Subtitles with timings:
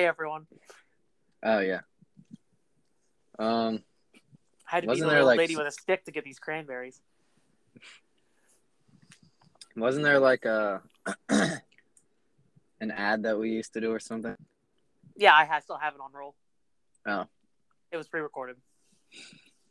[0.00, 0.46] Hey everyone.
[1.42, 1.80] Oh yeah.
[3.38, 3.82] Um,
[4.66, 7.02] I had to be the little like, lady with a stick to get these cranberries.
[9.76, 10.80] wasn't there like a
[11.28, 14.34] an ad that we used to do or something?
[15.18, 16.34] Yeah, I ha- still have it on roll.
[17.06, 17.26] Oh.
[17.92, 18.56] It was pre-recorded.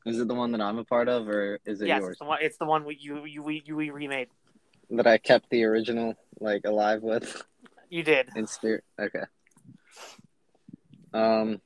[0.06, 2.20] Is it the one that I'm a part of, or is it yes, yours it's
[2.20, 2.40] the one.
[2.44, 4.28] It's the one we, you you we you we remade.
[4.92, 7.42] that I kept the original like alive with
[7.90, 8.30] You did.
[8.36, 8.84] in spirit?
[9.02, 9.24] Okay.
[11.14, 11.62] Um,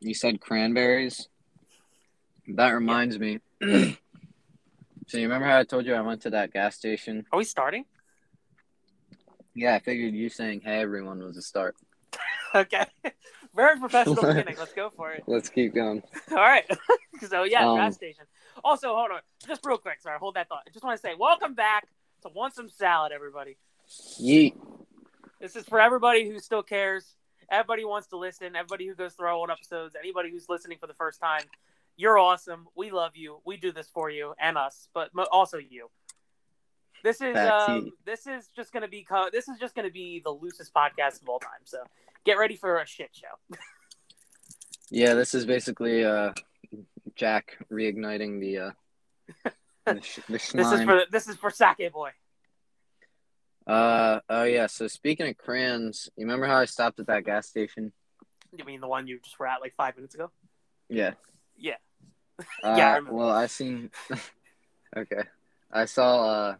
[0.00, 1.28] you said cranberries.
[2.48, 3.40] That reminds me.
[3.62, 7.26] so you remember how I told you I went to that gas station?
[7.32, 7.84] Are we starting?
[9.54, 11.76] Yeah, I figured you saying "Hey everyone" was a start.
[12.54, 12.86] Okay.
[13.54, 14.56] Very professional beginning.
[14.58, 15.22] Let's go for it.
[15.26, 16.02] Let's keep going.
[16.30, 16.64] All right.
[17.28, 18.24] so yeah, Um, gas station.
[18.64, 20.00] Also, hold on, just real quick.
[20.00, 20.62] Sorry, hold that thought.
[20.66, 21.86] I just want to say, welcome back
[22.22, 23.58] to Want Some Salad, everybody.
[24.18, 24.54] Yeet.
[25.40, 27.14] This is for everybody who still cares.
[27.50, 28.56] Everybody wants to listen.
[28.56, 29.96] Everybody who goes through our old episodes.
[29.98, 31.42] Anybody who's listening for the first time.
[31.96, 32.66] You're awesome.
[32.76, 33.38] We love you.
[33.44, 35.90] We do this for you and us, but also you.
[37.02, 40.30] This is um, this is just gonna be co- this is just gonna be the
[40.30, 41.60] loosest podcast of all time.
[41.64, 41.78] So
[42.24, 43.56] get ready for a shit show.
[44.90, 46.32] Yeah, this is basically uh,
[47.14, 48.70] Jack reigniting the uh,
[49.84, 52.10] the, sh- the This is for this is for Sake Boy.
[53.68, 54.66] Uh oh yeah.
[54.66, 57.92] So speaking of crayons, you remember how I stopped at that gas station?
[58.56, 60.30] You mean the one you just were at like five minutes ago?
[60.88, 61.12] Yeah.
[61.56, 61.74] Yeah.
[62.38, 62.44] Uh,
[62.78, 63.12] Yeah, I remember.
[63.12, 63.90] well, I seen.
[64.96, 65.22] okay,
[65.70, 66.56] I saw uh,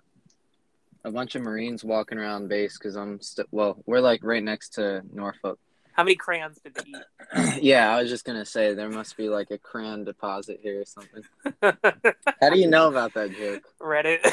[1.04, 4.74] a bunch of Marines walking around base because I'm st- well, we're like right next
[4.74, 5.58] to Norfolk.
[5.92, 7.62] How many crayons did they eat?
[7.62, 10.84] yeah, I was just gonna say there must be like a crayon deposit here or
[10.84, 11.22] something.
[12.40, 13.62] How do you know about that joke?
[13.80, 14.30] Reddit.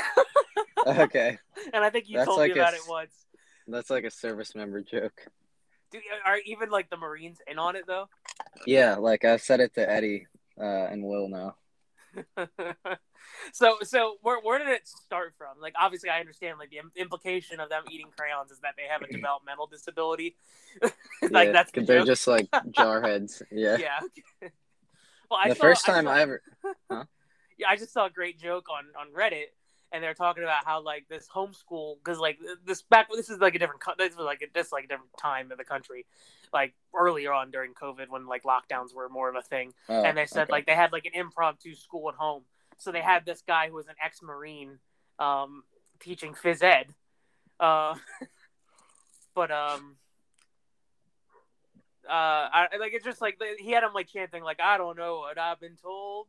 [0.86, 1.38] Okay,
[1.74, 3.14] and I think you That's told like me a about s- it once.
[3.68, 5.28] that's like a service member joke.
[5.92, 8.10] Do, are even like the Marines in on it though?
[8.66, 10.28] Yeah, like I've said it to Eddie
[10.60, 11.56] uh, and Will now.
[13.54, 15.60] so so where where did it start from?
[15.60, 18.84] Like obviously I understand like the im- implication of them eating crayons is that they
[18.90, 20.36] have a developmental disability.
[21.32, 22.08] like yeah, that's the they're joke.
[22.08, 23.42] just like jarheads.
[23.52, 23.78] Yeah.
[23.78, 24.00] yeah.
[25.30, 26.42] well, I the saw, first I time saw- I ever.
[27.58, 29.48] yeah, I just saw a great joke on on Reddit,
[29.92, 33.56] and they're talking about how like this homeschool because like this back this is like
[33.56, 36.06] a different this was like a, this like a different time in the country,
[36.54, 40.18] like earlier on during COVID when like lockdowns were more of a thing, Oh, and
[40.18, 40.52] they said okay.
[40.52, 42.44] like they had like an impromptu school at home,
[42.78, 44.80] so they had this guy who was an ex marine,
[45.20, 45.64] um,
[46.00, 46.88] teaching phys ed,
[47.60, 47.96] uh,
[49.36, 49.98] but um.
[52.08, 55.22] Uh, I like it's just like he had him like chanting like I don't know
[55.22, 56.28] what I've been told.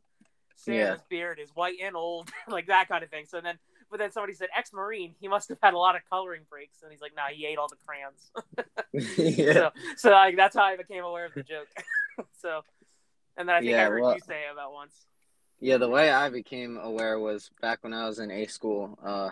[0.57, 3.25] Santa's beard is white and old, like that kind of thing.
[3.27, 3.57] So then,
[3.89, 5.15] but then somebody said ex-marine.
[5.21, 7.57] He must have had a lot of coloring breaks, and he's like, "Nah, he ate
[7.57, 8.31] all the crayons."
[9.37, 9.53] yeah.
[9.53, 11.67] So, so like that's how I became aware of the joke.
[12.41, 12.61] so,
[13.37, 15.05] and then I think I Yeah, heard well- you say about once.
[15.59, 18.97] Yeah, the way I became aware was back when I was in A school.
[19.03, 19.31] Uh,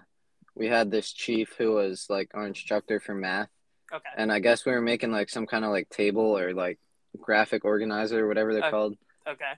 [0.56, 3.50] we had this chief who was like our instructor for math,
[3.94, 4.10] Okay.
[4.18, 6.80] and I guess we were making like some kind of like table or like
[7.20, 8.72] graphic organizer, or whatever they're Okay.
[8.72, 8.96] called.
[9.28, 9.52] Okay.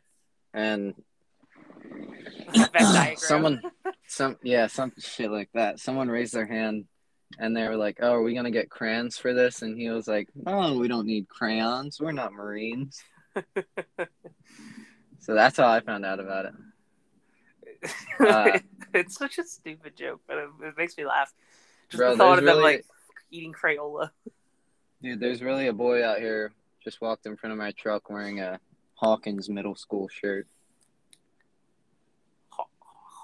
[0.53, 0.93] And.
[3.17, 3.61] Someone,
[4.07, 5.79] some yeah, some shit like that.
[5.79, 6.85] Someone raised their hand,
[7.39, 10.07] and they were like, "Oh, are we gonna get crayons for this?" And he was
[10.07, 11.99] like, "Oh, we don't need crayons.
[11.99, 13.01] We're not Marines."
[15.19, 16.53] so that's how I found out about it.
[18.19, 18.57] Uh,
[18.95, 21.31] it's such a stupid joke, but it, it makes me laugh.
[21.89, 22.83] Just Bro, the thought of them like
[23.29, 24.09] eating Crayola.
[25.03, 26.51] Dude, there's really a boy out here
[26.87, 28.57] just walked in front of my truck wearing a
[28.95, 30.47] Hawkins middle school shirt.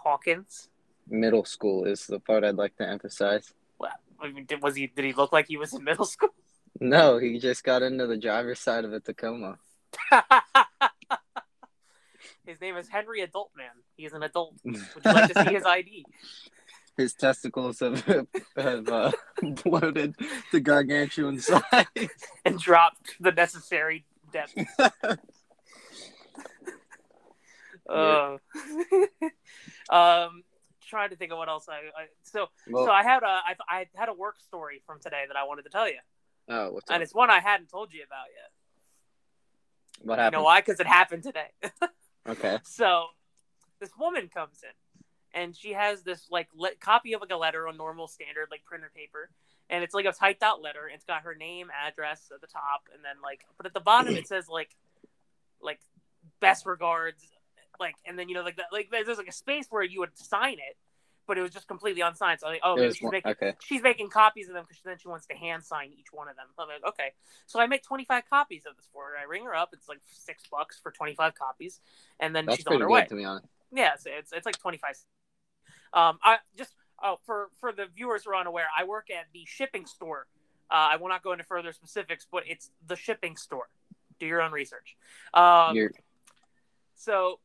[0.03, 0.69] Haw- Hawkins.
[1.07, 3.53] Middle school is the part I'd like to emphasize.
[3.79, 3.89] Wow.
[4.21, 4.87] I mean, did, was he?
[4.87, 6.29] Did he look like he was in middle school?
[6.79, 9.57] No, he just got into the driver's side of a Tacoma.
[12.45, 13.71] His name is Henry Adultman.
[13.95, 14.55] He is an adult.
[14.65, 16.05] Would you like to see his ID?
[16.97, 18.05] His testicles have,
[18.55, 19.11] have uh,
[19.63, 20.15] bloated
[20.51, 21.63] to gargantuan size.
[22.45, 24.53] And dropped the necessary depth.
[27.89, 28.37] Uh,
[29.89, 30.43] um,
[30.81, 33.55] trying to think of what else I, I so Well, so I had a I,
[33.69, 35.99] I had a work story from today that I wanted to tell you,
[36.49, 36.95] oh, what's up?
[36.95, 38.51] and it's one I hadn't told you about yet.
[40.05, 40.39] What You happened?
[40.39, 40.59] know why?
[40.61, 41.49] Because it happened today.
[42.25, 42.57] Okay.
[42.63, 43.07] So
[43.81, 44.69] this woman comes in
[45.41, 48.63] and she has this like le- copy of like a letter on normal standard like
[48.63, 49.29] printer paper
[49.69, 52.83] and it's like a typed out letter it's got her name address at the top
[52.93, 54.69] and then like but at the bottom it says like
[55.61, 55.81] like
[56.39, 57.21] best regards
[57.79, 60.17] like and then you know like that like there's like a space where you would
[60.17, 60.77] sign it
[61.27, 62.39] but it was just completely unsigned.
[62.39, 63.53] So I'm like, oh, maybe she's one- making okay.
[63.59, 66.35] she's making copies of them because then she wants to hand sign each one of
[66.35, 66.45] them.
[66.57, 67.13] I'm like, okay.
[67.45, 69.17] So I make 25 copies of this for her.
[69.17, 69.69] I ring her up.
[69.73, 71.79] It's like six bucks for 25 copies,
[72.19, 73.05] and then That's she's on her way.
[73.05, 73.47] to be honest.
[73.71, 74.95] Yeah, it's, it's it's like 25.
[75.93, 79.45] Um, I just oh for for the viewers who are unaware, I work at the
[79.45, 80.27] shipping store.
[80.69, 83.69] Uh, I will not go into further specifics, but it's the shipping store.
[84.19, 84.95] Do your own research.
[85.33, 85.91] Um, You're
[86.95, 87.39] so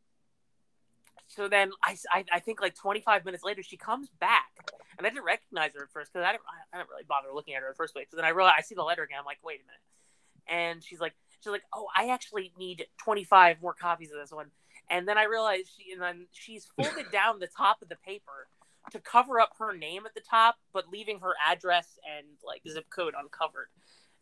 [1.29, 4.49] so then I, I, I think like 25 minutes later she comes back.
[4.97, 7.55] And i didn't recognize her at first because I didn't, I didn't really bother looking
[7.55, 8.07] at her the first place.
[8.11, 9.19] So then i realize i see the letter again.
[9.21, 10.73] I'm like wait a minute.
[10.73, 14.47] And she's like she's like oh i actually need 25 more copies of this one.
[14.91, 18.49] And then i realized she and then she's folded down the top of the paper
[18.91, 22.87] to cover up her name at the top but leaving her address and like zip
[22.89, 23.69] code uncovered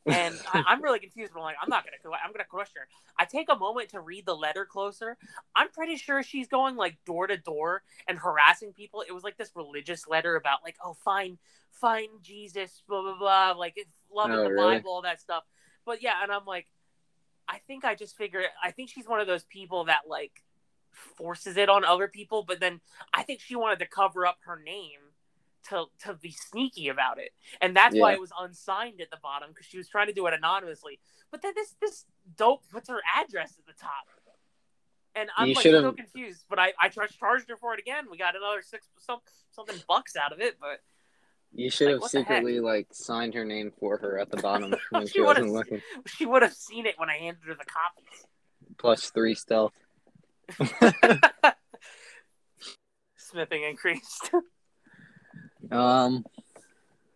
[0.06, 1.32] and I, I'm really confused.
[1.34, 2.88] But I'm like, I'm not gonna, I'm gonna crush her.
[3.18, 5.16] I take a moment to read the letter closer.
[5.54, 9.02] I'm pretty sure she's going like door to door and harassing people.
[9.06, 11.38] It was like this religious letter about like, oh, find,
[11.70, 13.76] find Jesus, blah blah blah, like
[14.12, 14.76] loving Oh, the really?
[14.78, 15.44] Bible, all that stuff.
[15.84, 16.66] But yeah, and I'm like,
[17.48, 18.44] I think I just figured.
[18.62, 20.42] I think she's one of those people that like
[21.16, 22.80] forces it on other people, but then
[23.12, 24.98] I think she wanted to cover up her name
[25.68, 27.30] to to be sneaky about it,
[27.60, 30.26] and that's why it was unsigned at the bottom because she was trying to do
[30.26, 30.98] it anonymously.
[31.30, 32.04] But then this this
[32.36, 34.06] dope puts her address at the top,
[35.14, 36.44] and I'm You like so confused.
[36.48, 38.06] But I I charged her for it again.
[38.10, 39.20] We got another six some,
[39.50, 40.80] something bucks out of it, but
[41.52, 42.26] you should Like, have what the heck?
[42.28, 45.80] secretly like signed her name for her at the bottom when She she wasn't looking.
[46.06, 48.26] she would have seen it when I handed her the copies.
[48.78, 49.72] Plus three stealth.
[53.16, 54.30] Smithing increased.
[55.70, 56.24] Um,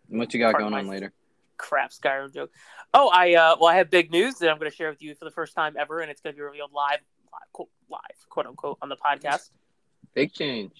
[0.07, 1.13] what you got Pardon going on later?
[1.61, 2.51] crap Skyrim joke.
[2.93, 5.15] Oh, I uh, well, I have big news that I'm going to share with you
[5.15, 6.99] for the first time ever, and it's going to be revealed live,
[7.31, 9.51] live, quote, live, quote unquote, on the podcast.
[10.13, 10.73] Big change.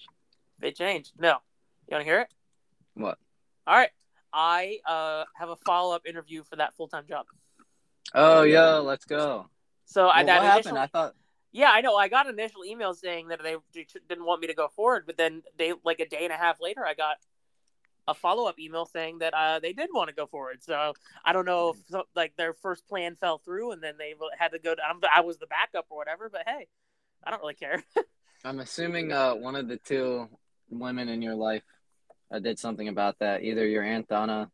[0.60, 1.12] Big change.
[1.18, 1.36] No,
[1.88, 2.28] you want to hear it?
[2.94, 3.18] What?
[3.66, 3.90] All right.
[4.34, 7.26] I uh, have a follow up interview for that full time job.
[8.14, 9.46] Oh, yo, let's go.
[9.84, 10.78] So I Well, that what happened?
[10.78, 11.14] I thought.
[11.52, 11.96] yeah, I know.
[11.96, 13.56] I got an initial email saying that they
[14.08, 16.60] didn't want me to go forward, but then they like a day and a half
[16.60, 17.16] later, I got
[18.08, 20.62] a follow up email saying that uh, they did want to go forward.
[20.62, 20.94] So
[21.24, 24.52] I don't know if so- like their first plan fell through, and then they had
[24.52, 24.74] to go.
[24.74, 26.66] To, I'm, I was the backup or whatever, but hey,
[27.24, 27.82] I don't really care.
[28.44, 30.28] I'm assuming uh, one of the two
[30.68, 31.62] women in your life
[32.32, 33.42] uh, did something about that.
[33.44, 34.50] Either your aunt Donna,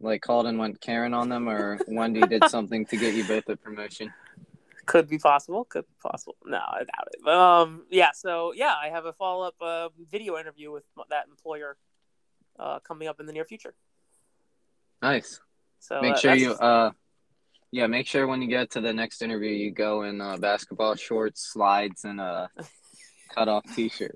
[0.00, 3.48] like called and went Karen on them, or Wendy did something to get you both
[3.48, 4.10] a promotion.
[4.86, 5.64] could be possible.
[5.64, 6.36] Could be possible.
[6.46, 7.28] No, I doubt it.
[7.28, 8.12] Um, yeah.
[8.14, 11.76] So yeah, I have a follow up uh, video interview with that employer
[12.58, 13.74] uh, coming up in the near future.
[15.02, 15.40] Nice.
[15.78, 16.90] So Make uh, sure you uh,
[17.70, 20.94] yeah, make sure when you get to the next interview, you go in uh, basketball
[20.94, 22.48] shorts, slides, and a
[23.34, 24.14] cut off T-shirt.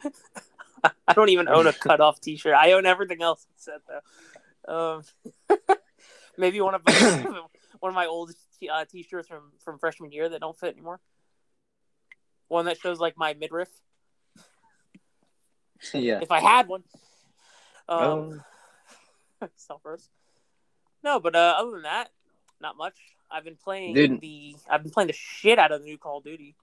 [1.06, 2.54] I don't even own a cut off T-shirt.
[2.54, 5.02] I own everything else said though.
[5.50, 5.56] Um,
[6.38, 6.92] maybe one of my,
[7.80, 11.00] one of my old t- uh, T-shirts from from freshman year that don't fit anymore.
[12.48, 13.68] One that shows like my midriff,
[15.94, 16.20] yeah.
[16.22, 16.82] if I had one.
[17.90, 18.42] Um,
[19.42, 19.48] Oh.
[21.02, 22.10] No, but uh, other than that,
[22.60, 22.94] not much.
[23.30, 24.20] I've been playing Dude.
[24.20, 26.54] the I've been playing the shit out of the new Call of Duty.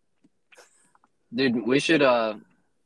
[1.33, 2.35] Dude, we should uh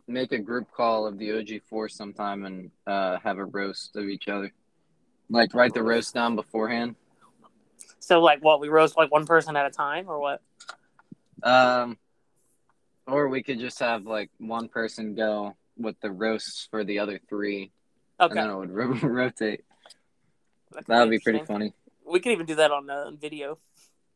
[0.08, 4.06] make a group call of the OG four sometime and uh have a roast of
[4.08, 4.54] each other.
[5.30, 6.96] Like write the roast down beforehand.
[8.00, 10.42] So like, what we roast like one person at a time, or what?
[11.44, 11.98] Um,
[13.08, 17.20] or we could just have like one person go with the roasts for the other
[17.30, 17.72] three,
[18.22, 19.64] Okay, and then would ro- rotate.
[20.88, 21.74] That would be pretty funny.
[22.06, 23.58] We could even do that on uh, video,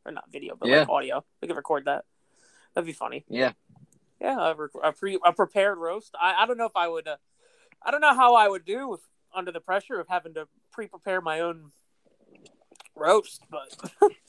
[0.06, 0.80] or not video, but Yeah.
[0.82, 1.26] like audio.
[1.42, 2.06] We could record that.
[2.74, 3.26] That'd be funny.
[3.28, 3.54] Yeah.
[4.22, 6.16] Yeah, a, rec- a pre a prepared roast.
[6.22, 7.08] I, I don't know if I would.
[7.08, 7.18] Uh,
[7.84, 9.02] I don't know how I would do if,
[9.34, 11.72] under the pressure of having to pre prepare my own
[12.96, 13.76] roast, but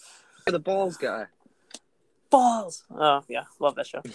[0.47, 1.27] the balls guy.
[2.31, 2.85] balls.
[2.91, 4.03] Oh yeah, love that show.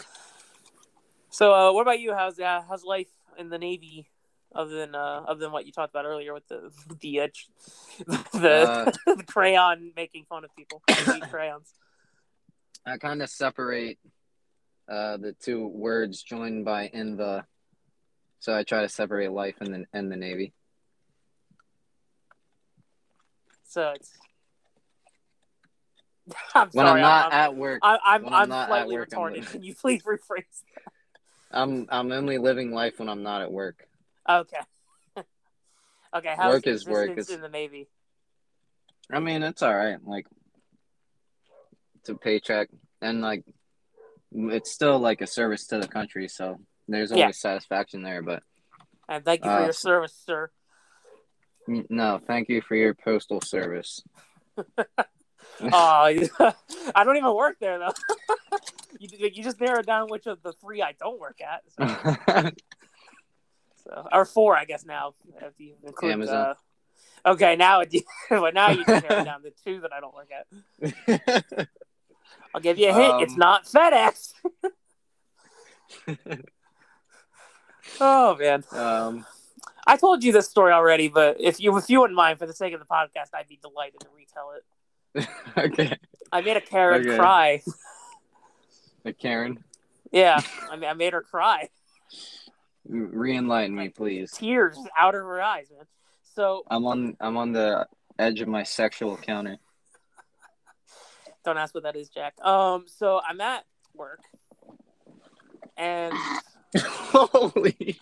[1.34, 2.14] So, uh, what about you?
[2.14, 4.10] How's uh, how's life in the Navy?
[4.54, 7.28] Other than uh, other than what you talked about earlier with the the uh,
[8.34, 10.82] the, Uh, the crayon making fun of people
[11.30, 11.72] crayons.
[12.86, 14.00] I kind of separate
[14.90, 17.46] uh the two words joined by in the.
[18.40, 20.54] So I try to separate life and the and the Navy.
[23.68, 24.12] So it's.
[26.54, 27.02] I'm When sorry.
[27.02, 29.50] I'm not I'm, at work, I'm, I'm, I'm I'm not slightly work, retarded.
[29.50, 30.64] Can you please rephrase?
[31.52, 33.88] I'm I'm only living life when I'm not at work.
[34.30, 34.58] Okay.
[36.16, 36.34] okay.
[36.38, 37.88] How's Work is work, existence it's- in the Navy?
[39.12, 39.98] I mean, it's all right.
[40.06, 40.26] Like,
[42.00, 42.70] it's a paycheck,
[43.02, 43.44] and like,
[44.32, 46.30] it's still like a service to the country.
[46.30, 47.32] So there's always Yeah.
[47.32, 48.22] satisfaction there.
[48.22, 48.42] But
[49.10, 50.50] And thank you for Uh, your service, sir.
[51.68, 54.02] No, thank you for your postal service.
[55.74, 56.04] Oh,
[56.96, 57.94] I don't even work there though.
[59.00, 61.62] you, you just narrowed down which of the three I don't work at.
[61.74, 62.52] So,
[63.84, 65.14] so or four, I guess now.
[65.42, 66.56] If you include Amazon.
[67.26, 67.94] Uh, okay, now it,
[68.32, 71.68] well, now you can narrow down the two that I don't work at.
[72.54, 73.22] I'll give you a hint.
[73.22, 74.34] it's Um, not FedEx.
[78.00, 79.26] oh man, um,
[79.86, 82.54] I told you this story already, but if you if you wouldn't mind, for the
[82.54, 85.28] sake of the podcast, I'd be delighted to retell it.
[85.58, 85.98] okay.
[86.32, 87.18] I made a Karen Okay.
[87.18, 87.62] cry.
[89.06, 89.64] Uh, Karen,
[90.12, 91.70] Yeah, I mean, I made her cry.
[92.92, 94.32] Re-enlighten me, please.
[94.32, 95.86] Tears out of her eyes, man.
[96.36, 97.18] So I'm on.
[97.20, 97.88] I'm on the
[98.20, 99.58] edge of my sexual counter.
[101.46, 102.34] don't ask what that is, Jack.
[102.44, 104.22] Um, so I'm at work,
[105.78, 106.14] and
[106.78, 108.00] Holy!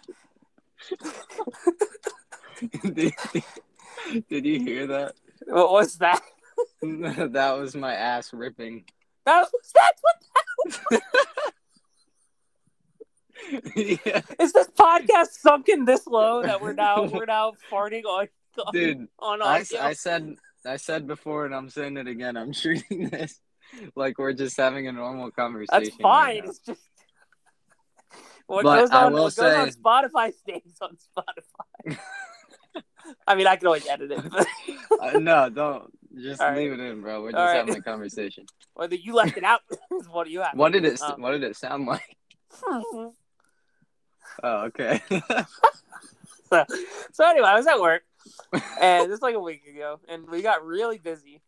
[2.94, 3.14] did,
[4.30, 5.14] did you hear that?
[5.48, 6.22] what was that?
[6.82, 8.84] that was my ass ripping.
[9.26, 11.02] That was that's what
[13.76, 18.28] yeah, is this podcast sunken this low that we're now we're now farting on
[18.66, 19.08] on, dude.
[19.20, 19.82] on I, audio?
[19.82, 22.36] I said I said before, and I'm saying it again.
[22.38, 23.40] I'm treating this
[23.96, 25.84] like we're just having a normal conversation.
[25.84, 26.38] That's fine.
[26.44, 26.50] now.
[26.50, 26.82] it's just
[28.48, 31.98] what But goes I will what goes on say- Spotify stays on Spotify.
[33.28, 34.48] I mean, I can always edit it, but
[35.00, 35.92] Uh, no, don't.
[36.20, 36.58] Just All right.
[36.58, 37.22] leave it in, bro.
[37.22, 37.58] We're just All right.
[37.58, 38.46] having a conversation.
[38.74, 39.62] whether you left it out
[40.10, 40.56] what do you have?
[40.58, 41.00] What did it?
[41.02, 42.18] Um, what did it sound like?
[44.44, 45.02] Oh, okay.
[46.50, 46.66] so,
[47.12, 48.04] so anyway, I was at work,
[48.82, 51.42] and this is like a week ago, and we got really busy,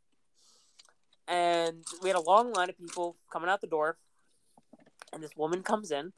[1.27, 3.97] and we had a long line of people coming out the door,
[5.13, 6.11] and this woman comes in,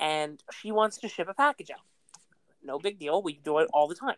[0.00, 1.80] and she wants to ship a package out.
[2.64, 3.22] No big deal.
[3.22, 4.16] We do it all the time.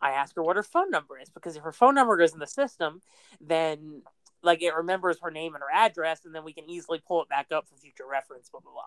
[0.00, 2.38] I ask her what her phone number is because if her phone number goes in
[2.38, 3.00] the system,
[3.40, 4.02] then
[4.42, 7.28] like it remembers her name and her address, and then we can easily pull it
[7.28, 8.48] back up for future reference.
[8.50, 8.84] Blah blah blah.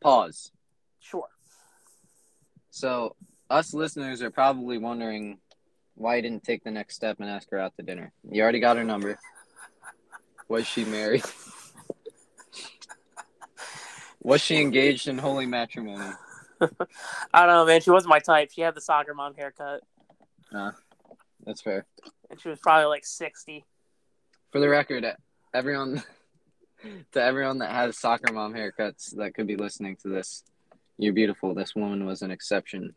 [0.00, 0.52] Pause.
[1.00, 1.28] Sure.
[2.76, 3.16] So,
[3.48, 5.38] us listeners are probably wondering
[5.94, 8.12] why you didn't take the next step and ask her out to dinner.
[8.30, 9.18] You already got her number.
[10.46, 11.24] Was she married?
[14.22, 16.04] Was she engaged in holy matrimony?
[17.32, 17.80] I don't know, man.
[17.80, 18.50] She wasn't my type.
[18.52, 19.80] She had the soccer mom haircut,
[21.46, 21.86] That's fair.
[22.28, 23.64] and she was probably like sixty.
[24.52, 25.06] For the record,
[25.54, 26.02] everyone
[27.12, 30.44] to everyone that has soccer mom haircuts that could be listening to this,
[30.98, 31.54] you're beautiful.
[31.54, 32.94] This woman was an exception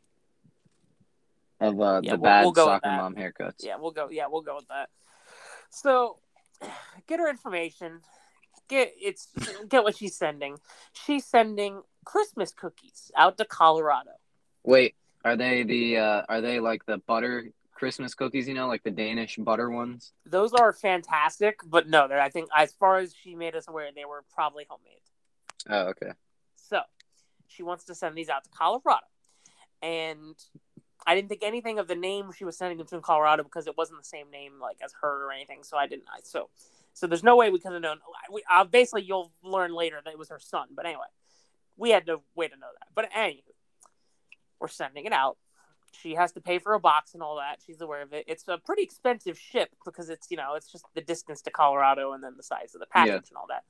[1.59, 3.63] of uh, Yeah, the we'll- bad we'll soccer mom haircuts.
[3.63, 4.09] Yeah, we'll go.
[4.09, 4.89] Yeah, we'll go with that.
[5.69, 6.17] So,
[7.07, 8.01] get her information.
[8.67, 9.27] Get it's
[9.67, 10.57] get what she's sending.
[10.93, 14.11] She's sending Christmas cookies out to Colorado.
[14.63, 18.47] Wait, are they the uh, are they like the butter Christmas cookies?
[18.47, 20.11] You know, like the Danish butter ones.
[20.25, 23.89] Those are fantastic, but no, they're I think as far as she made us aware,
[23.95, 25.01] they were probably homemade.
[25.67, 26.11] Oh, okay.
[26.55, 26.81] So
[27.49, 29.05] she wants to send these out to Colorado.
[29.81, 30.35] And
[31.05, 33.67] I didn't think anything of the name she was sending them to in Colorado because
[33.67, 35.63] it wasn't the same name like as her or anything.
[35.63, 36.05] So I didn't.
[36.13, 36.49] I, so
[36.93, 37.99] so there's no way we could have known.
[38.31, 40.67] We, uh, basically, you'll learn later that it was her son.
[40.75, 41.05] But anyway,
[41.77, 42.87] we had no way to know that.
[42.93, 43.43] But anyway,
[44.59, 45.37] we're sending it out.
[46.01, 47.59] She has to pay for a box and all that.
[47.65, 48.25] She's aware of it.
[48.27, 52.11] It's a pretty expensive ship because it's you know it's just the distance to Colorado
[52.11, 53.29] and then the size of the package Yeah.
[53.29, 53.63] and all that.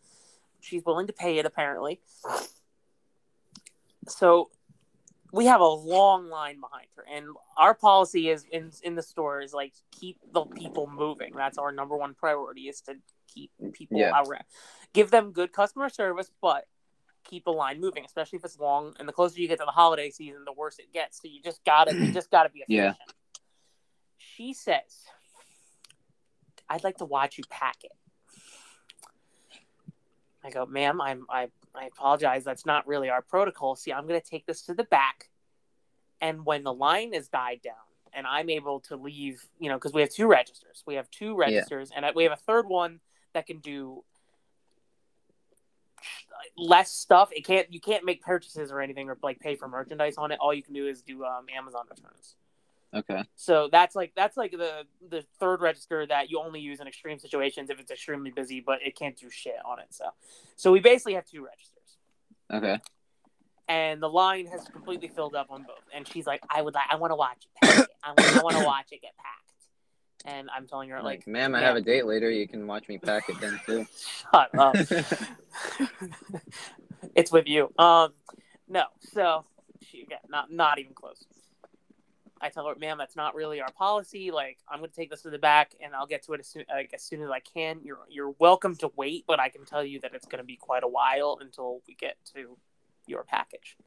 [0.60, 2.02] She's willing to pay it apparently.
[4.10, 4.50] So
[5.32, 9.42] we have a long line behind her, and our policy is in in the store
[9.42, 11.34] is like keep the people moving.
[11.36, 12.96] That's our number one priority is to
[13.28, 14.12] keep people Yeah.
[14.12, 14.46] around,
[14.94, 16.66] give them good customer service, but
[17.24, 18.96] keep the line moving, especially if it's long.
[19.00, 21.22] And the closer you get to the holiday season, the worse it gets.
[21.22, 22.90] So you just gotta you just gotta be Yeah.
[22.90, 23.14] efficient.
[24.18, 25.06] She says,
[26.68, 27.92] "I'd like to watch you pack it."
[30.44, 32.44] I go, ma'am, I'm I I apologize.
[32.44, 33.76] That's not really our protocol.
[33.76, 35.30] See, I'm gonna take this to the back,
[36.22, 37.76] and when the line is died down,
[38.14, 40.84] and I'm able to leave, you know, because we have two registers.
[40.86, 43.00] We have two registers, and we have a third one
[43.34, 44.04] that can do
[46.58, 47.30] less stuff.
[47.32, 50.40] It can't you can't make purchases or anything or like pay for merchandise on it.
[50.40, 52.36] All you can do is do um, Amazon returns.
[52.96, 53.24] Okay.
[53.36, 57.20] So that's like that's like the the third register that you only use in extreme
[57.20, 59.88] situations if it's extremely busy, but it can't do shit on it.
[59.92, 60.06] So,
[60.56, 61.98] so we basically have two registers,
[62.52, 62.80] Okay.
[63.68, 65.84] and the line has completely filled up on both.
[65.94, 67.52] And she's like, "I would like, I want to watch it.
[67.64, 67.88] Pack it.
[68.04, 69.36] I want, to watch it get packed."
[70.26, 71.68] And I'm telling her Like, like, ma'am, I yeah.
[71.68, 72.32] have a date later.
[72.32, 73.86] You can watch me pack it then too.
[74.34, 74.76] "Shut up."
[77.16, 77.72] it's with you.
[77.78, 78.14] Um,
[78.68, 78.86] no.
[79.14, 79.46] So
[79.82, 81.24] she again, not not even close.
[82.42, 84.32] I tell her, "Ma'am, that's not really our policy.
[84.32, 86.48] Like, I'm going to take this to the back, and I'll get to it as
[86.48, 87.80] soon like, as soon as I can.
[87.84, 90.56] You're you're welcome to wait, but I can tell you that it's going to be
[90.56, 92.58] quite a while until we get to
[93.08, 93.78] your package."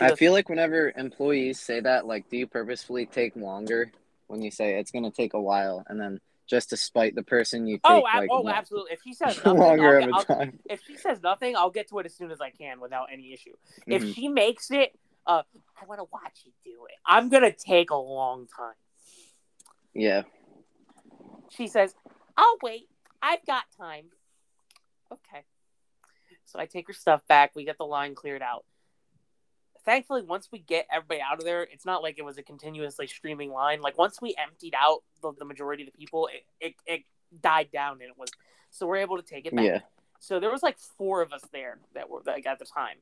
[0.00, 3.92] I goes, feel like whenever employees say that, like, do you purposefully take longer
[4.26, 7.22] when you say it's going to take a while, and then just to spite the
[7.22, 8.92] person you oh, take, oh, like, oh, absolutely.
[8.92, 10.58] If she says nothing, longer I'll, of a time.
[10.66, 13.32] if she says nothing, I'll get to it as soon as I can without any
[13.32, 13.54] issue.
[13.80, 13.92] Mm-hmm.
[13.92, 15.42] If she makes it, uh,
[15.80, 16.94] I want to watch you do it.
[17.06, 18.74] I'm gonna take a long time.
[19.94, 20.22] Yeah.
[21.50, 21.94] She says,
[22.36, 22.88] "I'll wait.
[23.22, 24.06] I've got time."
[25.12, 25.44] Okay.
[26.44, 27.52] So I take her stuff back.
[27.54, 28.64] We get the line cleared out
[29.86, 33.06] thankfully, once we get everybody out of there, it's not like it was a continuously
[33.06, 33.80] streaming line.
[33.80, 37.02] Like once we emptied out the, the majority of the people, it, it, it
[37.40, 38.28] died down and it was
[38.70, 39.64] so we're able to take it back.
[39.64, 39.80] Yeah.
[40.18, 42.96] So there was like four of us there that were like at the time.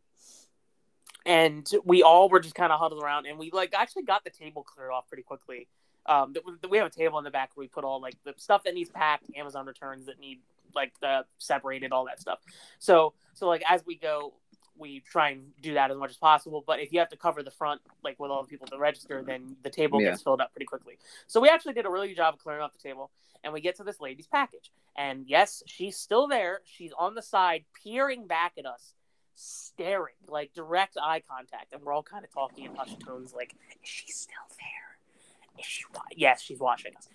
[1.26, 4.30] And we all were just kind of huddled around, and we like actually got the
[4.30, 5.68] table cleared off pretty quickly.
[6.06, 6.34] Um,
[6.68, 8.74] we have a table in the back where we put all like the stuff that
[8.74, 10.40] needs packed, Amazon returns that need
[10.74, 12.40] like the separated, all that stuff.
[12.78, 14.34] So so like as we go,
[14.76, 16.62] we try and do that as much as possible.
[16.66, 19.22] But if you have to cover the front, like with all the people to register,
[19.22, 20.10] then the table yeah.
[20.10, 20.98] gets filled up pretty quickly.
[21.26, 23.10] So we actually did a really good job of clearing off the table.
[23.42, 24.72] And we get to this lady's package.
[24.96, 26.60] And yes, she's still there.
[26.64, 28.94] She's on the side, peering back at us,
[29.34, 31.72] staring, like direct eye contact.
[31.72, 35.58] And we're all kind of talking in hushed tones, like, is she still there?
[35.58, 35.84] Is she?
[35.94, 36.00] Wa-?
[36.16, 37.08] Yes, she's watching us.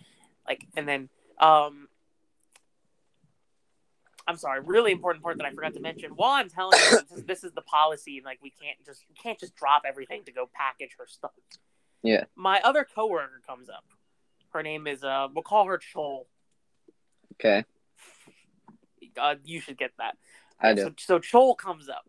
[0.48, 1.10] Like, and then
[1.40, 1.88] um,
[4.30, 6.12] I'm sorry, really important part that I forgot to mention.
[6.12, 9.04] While I'm telling you, this is, this is the policy, and like we can't just
[9.10, 11.32] we can't just drop everything to go package her stuff.
[12.04, 12.26] Yeah.
[12.36, 13.86] My other coworker comes up.
[14.52, 16.26] Her name is uh, we'll call her Chol.
[17.34, 17.66] Okay.
[19.20, 20.16] Uh, you should get that.
[20.60, 20.94] I do.
[21.00, 22.06] So, so Chol comes up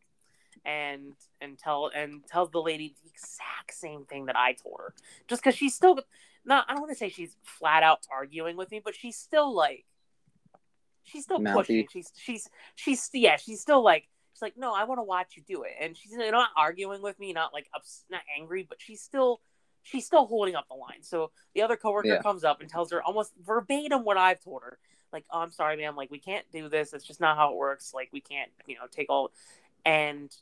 [0.65, 4.95] and and tell and tells the lady the exact same thing that I told her.
[5.29, 6.01] Just because she's still
[6.45, 9.55] not I don't want to say she's flat out arguing with me, but she's still
[9.55, 9.85] like
[11.05, 11.85] she's still Mouthy.
[11.85, 11.87] pushing.
[11.91, 15.43] She's she's she's yeah, she's still like she's like, no, I want to watch you
[15.47, 19.01] do it, and she's not arguing with me, not like ups, not angry, but she's
[19.01, 19.41] still
[19.83, 21.03] she's still holding up the line.
[21.03, 22.23] So the other coworker yeah.
[22.23, 24.79] comes up and tells her almost verbatim what I've told her.
[25.13, 25.97] Like, oh, I'm sorry, ma'am.
[25.97, 26.93] Like, we can't do this.
[26.93, 27.93] It's just not how it works.
[27.95, 29.33] Like, we can't, you know, take all.
[29.85, 30.35] And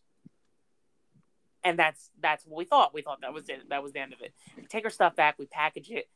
[1.64, 2.94] and that's that's what we thought.
[2.94, 3.68] We thought that was it.
[3.70, 4.32] That was the end of it.
[4.56, 5.38] We take our stuff back.
[5.38, 6.08] We package it,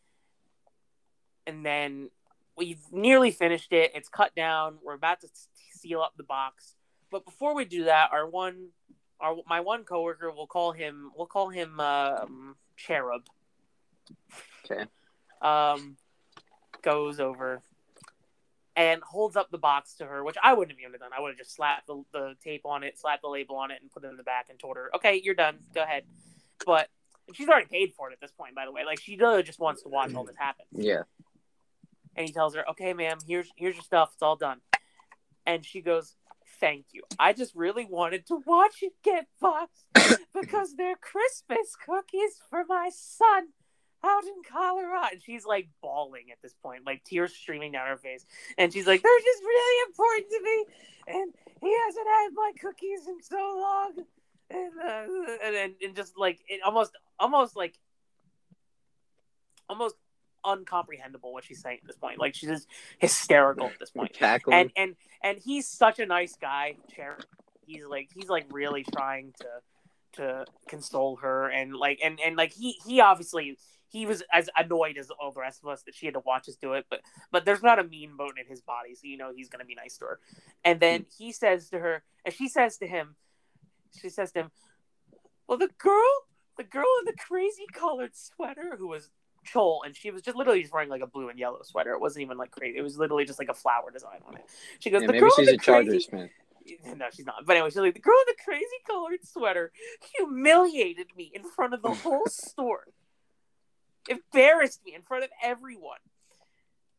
[1.47, 2.11] and then
[2.57, 3.93] we've nearly finished it.
[3.95, 4.79] It's cut down.
[4.83, 5.29] We're about to
[5.73, 6.77] seal up the box.
[7.11, 8.69] But before we do that, our one,
[9.21, 13.27] our my one coworker, we'll call him, we'll call him um, Cherub.
[14.65, 14.85] Okay.
[15.43, 15.97] Um,
[16.83, 17.63] goes over
[18.75, 21.11] and holds up the box to her, which I wouldn't have even done.
[21.17, 23.79] I would have just slapped the, the tape on it, slapped the label on it,
[23.83, 25.59] and put it in the back and told her, "Okay, you're done.
[25.75, 26.05] Go ahead."
[26.65, 26.89] But
[27.35, 28.85] she's already paid for it at this point, by the way.
[28.85, 30.67] Like she really just wants to watch all this happen.
[30.73, 31.03] Yeah
[32.17, 34.11] and he tells her, "Okay, ma'am, here's here's your stuff.
[34.15, 34.61] It's all done."
[35.47, 36.15] And she goes,
[36.61, 37.03] "Thank you.
[37.19, 39.87] I just really wanted to watch it get boxed
[40.35, 43.49] because they're Christmas cookies for my son
[44.05, 47.97] out in Colorado." And she's like bawling at this point, like tears streaming down her
[47.97, 48.25] face.
[48.59, 50.65] And she's like, "They're just really important to me,
[51.09, 53.93] and he hasn't had my cookies in so long."
[54.51, 57.79] And, uh, and, and, and just like it almost almost like
[59.69, 59.97] almost
[60.45, 62.19] uncomprehendable what she's saying at this point.
[62.19, 64.13] Like she's just hysterical at this point.
[64.13, 64.59] Cackling.
[64.59, 66.77] And and and he's such a nice guy.
[67.67, 69.47] He's like he's like really trying to
[70.15, 73.57] to console her and like and and like he he obviously
[73.93, 76.49] he was as annoyed as all the rest of us that she had to watch
[76.49, 77.01] us do it but
[77.31, 79.75] but there's not a mean bone in his body so you know he's gonna be
[79.75, 80.19] nice to her
[80.65, 81.17] and then mm.
[81.17, 83.15] he says to her and she says to him
[84.01, 84.51] she says to him
[85.47, 86.27] well the girl
[86.57, 89.11] the girl in the crazy colored sweater who was
[89.53, 91.93] Chol, and she was just literally just wearing like a blue and yellow sweater.
[91.93, 92.79] It wasn't even like crazy.
[92.79, 94.45] It was literally just like a flower design on it.
[94.79, 96.31] She goes, yeah, the maybe girl she's in a the Chargers fan.
[96.97, 97.45] No, she's not.
[97.45, 99.73] But anyway, she's like the girl in the crazy colored sweater
[100.17, 102.87] humiliated me in front of the whole store,
[104.09, 105.99] embarrassed me in front of everyone.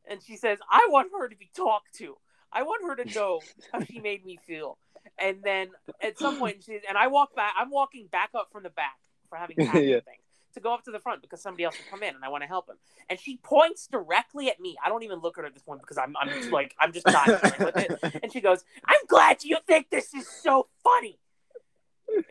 [0.05, 2.17] And she says, "I want her to be talked to.
[2.51, 4.77] I want her to know how she made me feel."
[5.17, 5.69] And then
[6.01, 7.53] at some point, she and I walk back.
[7.57, 8.97] I'm walking back up from the back
[9.29, 9.71] for having yeah.
[9.71, 12.29] things to go up to the front because somebody else will come in and I
[12.29, 12.77] want to help him.
[13.09, 14.75] And she points directly at me.
[14.83, 17.07] I don't even look at her at this point because I'm, I'm like, I'm just
[17.07, 18.19] not with it.
[18.23, 21.19] And she goes, I'm glad you think this is so funny.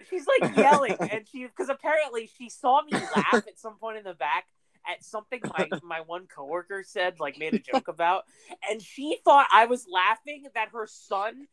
[0.08, 4.04] She's like yelling, and she because apparently she saw me laugh at some point in
[4.04, 4.46] the back
[4.86, 8.24] at something my my one coworker said, like made a joke about,
[8.70, 11.46] and she thought I was laughing that her son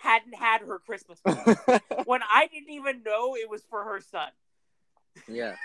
[0.00, 1.20] hadn't had her Christmas
[2.04, 4.30] when I didn't even know it was for her son.
[5.28, 5.54] Yeah.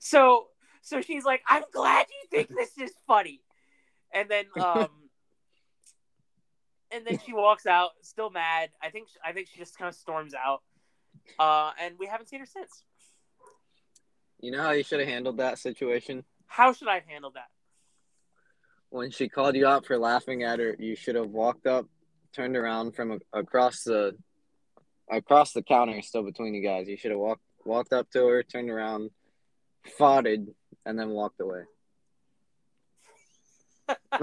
[0.00, 0.46] So
[0.82, 3.40] So she's like, I'm glad you think this is funny.
[4.14, 4.88] And then um
[6.92, 8.70] and then she walks out, still mad.
[8.80, 10.62] I think I think she just kind of storms out.
[11.38, 12.84] Uh and we haven't seen her since.
[14.40, 16.24] You know how you should have handled that situation?
[16.46, 17.48] How should I handle that?
[18.90, 21.86] When she called you out for laughing at her, you should have walked up,
[22.32, 24.16] turned around from across the
[25.10, 26.88] across the counter, still between you guys.
[26.88, 29.10] You should have walked walked up to her, turned around,
[29.98, 30.48] foughted,
[30.86, 31.64] and then walked away.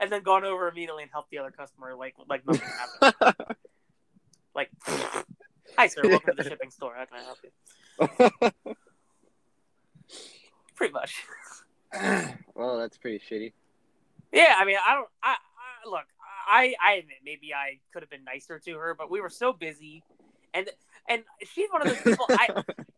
[0.00, 2.68] and then gone over immediately and helped the other customer like like nothing
[3.00, 3.34] happened.
[4.54, 4.70] like,
[5.76, 6.94] hi sir, welcome to the shipping store.
[6.96, 7.38] How can I help
[8.54, 8.70] you?
[10.76, 11.24] Pretty much.
[12.54, 13.52] well, that's pretty shitty.
[14.32, 15.08] Yeah, I mean, I don't.
[15.22, 16.06] I, I look.
[16.48, 19.52] I I admit maybe I could have been nicer to her, but we were so
[19.52, 20.02] busy,
[20.54, 20.68] and
[21.08, 22.26] and she's one of those people.
[22.30, 22.48] I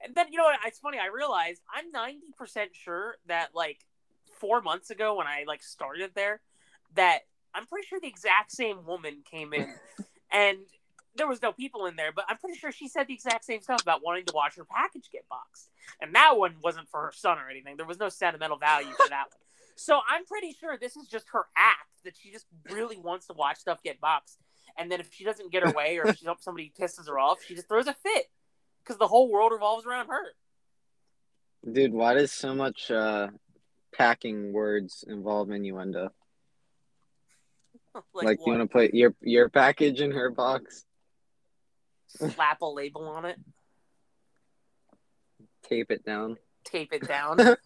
[0.05, 0.59] and then you know what?
[0.65, 0.99] It's funny.
[0.99, 3.85] I realized I'm ninety percent sure that like
[4.39, 6.41] four months ago when I like started there,
[6.95, 7.21] that
[7.55, 9.75] I'm pretty sure the exact same woman came in,
[10.33, 10.59] and
[11.17, 13.61] there was no people in there, but I'm pretty sure she said the exact same
[13.61, 15.71] stuff about wanting to watch her package get boxed.
[16.01, 17.77] And that one wasn't for her son or anything.
[17.77, 19.39] There was no sentimental value for that one.
[19.77, 23.33] So I'm pretty sure this is just her act that she just really wants to
[23.33, 24.39] watch stuff get boxed.
[24.79, 27.39] And then if she doesn't get her way or if she, somebody pisses her off,
[27.47, 28.27] she just throws a fit
[28.83, 30.25] because the whole world revolves around her.
[31.71, 33.29] Dude, why does so much uh,
[33.93, 36.11] packing words involve innuendo?
[38.15, 40.85] like, like you want to put your your package in her box?
[42.17, 43.39] Slap a label on it.
[45.63, 46.37] Tape it down.
[46.65, 47.39] Tape it down.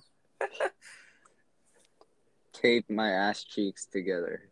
[2.52, 4.42] Tape my ass cheeks together.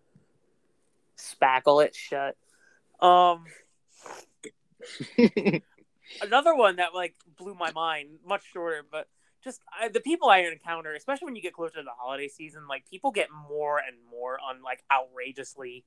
[1.17, 2.37] Spackle it shut.
[3.01, 3.45] Um,
[6.23, 9.09] another one that like blew my mind, much shorter, but
[9.43, 12.69] just I, the people I encounter, especially when you get closer to the holiday season,
[12.69, 15.85] like people get more and more on like outrageously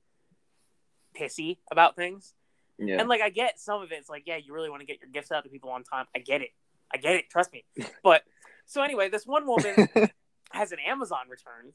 [1.16, 2.34] pissy about things.
[2.80, 2.98] Yeah.
[2.98, 5.00] And like I get some of it, it's like, yeah, you really want to get
[5.00, 6.06] your gifts out to people on time.
[6.14, 6.50] I get it.
[6.92, 7.64] I get it, trust me.
[8.02, 8.22] But
[8.66, 9.88] so anyway, this one woman
[10.52, 11.72] has an Amazon return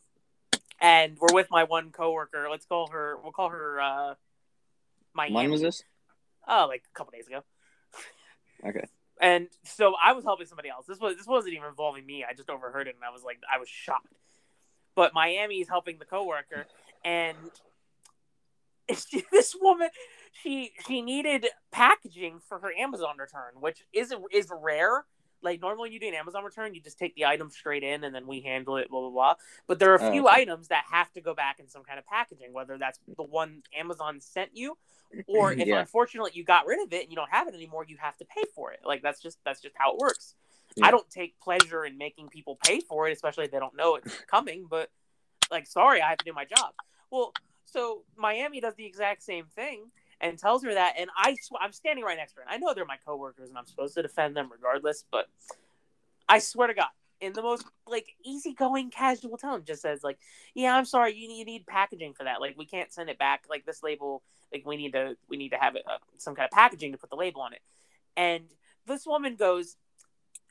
[0.82, 2.48] and we're with my one coworker.
[2.50, 3.18] Let's call her.
[3.22, 3.80] We'll call her.
[3.80, 4.16] uh
[5.14, 5.30] my.
[5.30, 5.84] When was this?
[6.48, 7.44] Oh, like a couple days ago.
[8.66, 8.86] Okay.
[9.22, 10.86] And so I was helping somebody else.
[10.88, 12.26] This was this wasn't even involving me.
[12.30, 14.14] I just overheard it, and I was like, I was shocked.
[14.96, 16.66] But Miami is helping the coworker,
[17.04, 17.38] and
[19.32, 19.90] this woman,
[20.42, 25.06] she she needed packaging for her Amazon return, which is is rare
[25.46, 28.14] like normally you do an Amazon return, you just take the item straight in and
[28.14, 29.34] then we handle it, blah blah blah.
[29.68, 30.42] But there are a oh, few okay.
[30.42, 33.62] items that have to go back in some kind of packaging, whether that's the one
[33.78, 34.78] Amazon sent you,
[35.28, 35.80] or if yeah.
[35.80, 38.26] unfortunately you got rid of it and you don't have it anymore, you have to
[38.26, 38.80] pay for it.
[38.84, 40.36] Like that's just that's just how it works.
[40.76, 40.88] Yeah.
[40.88, 43.96] I don't take pleasure in making people pay for it, especially if they don't know
[43.96, 44.66] it's coming.
[44.70, 44.90] But
[45.52, 46.74] like, sorry, I have to do my job.
[47.12, 47.34] Well,
[47.66, 50.96] so Miami does the exact same thing and tells her that.
[50.98, 52.46] And I, sw- I'm standing right next to her.
[52.48, 55.06] And I know they're my coworkers, and I'm supposed to defend them regardless.
[55.12, 55.28] But
[56.28, 56.88] I swear to God,
[57.22, 60.18] in the most like easygoing, casual tone, just says like,
[60.54, 62.42] "Yeah, I'm sorry, you need, you need packaging for that.
[62.42, 63.46] Like, we can't send it back.
[63.50, 66.46] Like this label, like we need to we need to have it, uh, some kind
[66.46, 67.62] of packaging to put the label on it."
[68.18, 68.46] And
[68.86, 69.78] this woman goes,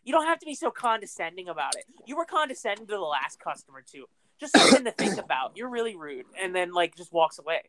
[0.04, 1.84] "You don't have to be so condescending about it.
[2.06, 4.06] You were condescending to the last customer too."
[4.40, 5.56] Just something to think about.
[5.56, 7.62] You're really rude, and then like just walks away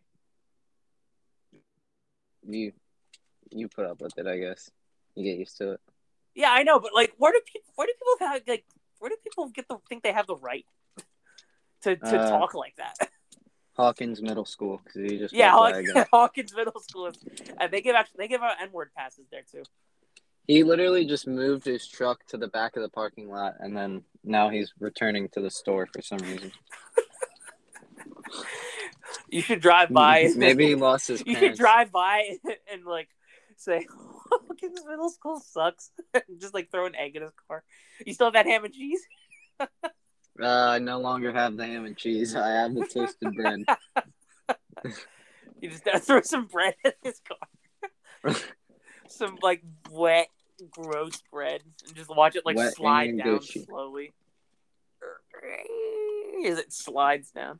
[2.47, 2.73] you
[3.51, 4.69] you put up with it, I guess.
[5.15, 5.81] You get used to it.
[6.33, 8.65] Yeah, I know, but like, where do people where do people have, like
[8.99, 10.65] where do people get the think they have the right
[11.83, 12.95] to to uh, talk like that?
[13.75, 17.07] Hawkins Middle School because he just yeah Hawkins, Hawkins Middle School.
[17.07, 17.17] is,
[17.59, 19.63] and they give actually they give out N word passes there too.
[20.47, 24.03] He literally just moved his truck to the back of the parking lot, and then
[24.23, 26.51] now he's returning to the store for some reason.
[29.29, 30.29] You should drive by.
[30.35, 31.23] Maybe he lost his.
[31.25, 32.37] You should drive by
[32.71, 33.09] and like
[33.57, 33.85] say,
[34.29, 35.91] "Hawkins Middle School sucks."
[36.39, 37.63] Just like throw an egg in his car.
[38.05, 39.01] You still have that ham and cheese?
[39.59, 39.67] uh,
[40.39, 42.35] I no longer have the ham and cheese.
[42.35, 43.63] I have the toasted bread.
[45.61, 48.35] you just gotta throw some bread in his car.
[49.07, 50.27] some like wet,
[50.69, 54.13] gross bread, and just watch it like wet slide down slowly.
[56.45, 57.59] As it slides down.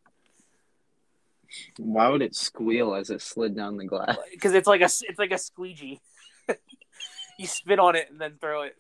[1.78, 4.18] Why would it squeal as it slid down the glass?
[4.32, 6.02] Because it's like a it's like a squeegee.
[7.40, 8.76] you spit on it and then throw it.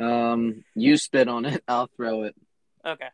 [0.00, 1.62] Um, you spit on it.
[1.68, 2.34] I'll throw it.
[2.84, 3.08] Okay.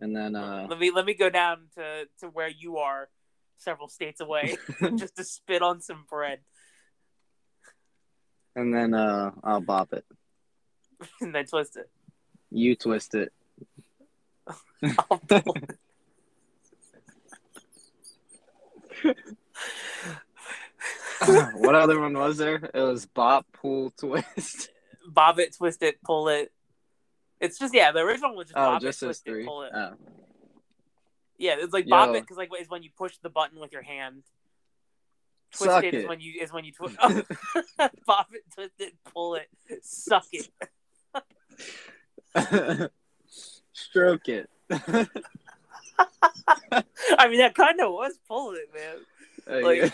[0.00, 3.08] And then uh, let me let me go down to to where you are,
[3.56, 4.56] several states away,
[4.96, 6.40] just to spit on some bread.
[8.54, 10.04] and then uh, I'll bop it.
[11.20, 11.90] and then twist it.
[12.50, 13.32] You twist it.
[14.82, 15.78] I'll pull it.
[21.54, 22.56] what other one was there?
[22.56, 24.70] It was bop, pull, twist.
[25.08, 26.52] bop it, twist it, pull it.
[27.40, 27.92] It's just yeah.
[27.92, 29.72] The original was just Oh, bop just it, twist it, pull it.
[29.74, 29.92] Oh.
[31.38, 32.14] Yeah, it's like bop Yo.
[32.14, 34.22] it because like is when you push the button with your hand.
[35.52, 36.96] Twist Suck it is when you is when you twist.
[38.06, 39.48] bop it, twist it, pull it,
[39.82, 40.50] suck it.
[43.72, 44.50] Stroke it.
[45.98, 48.96] I mean that kind of was pulling it, man.
[49.46, 49.92] Oh, Like-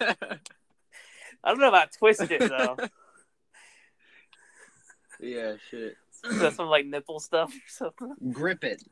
[0.00, 0.14] yeah.
[1.44, 2.76] I don't know about twist it though.
[5.20, 5.96] yeah, shit.
[6.28, 8.32] That's some like nipple stuff or something.
[8.32, 8.82] Grip it.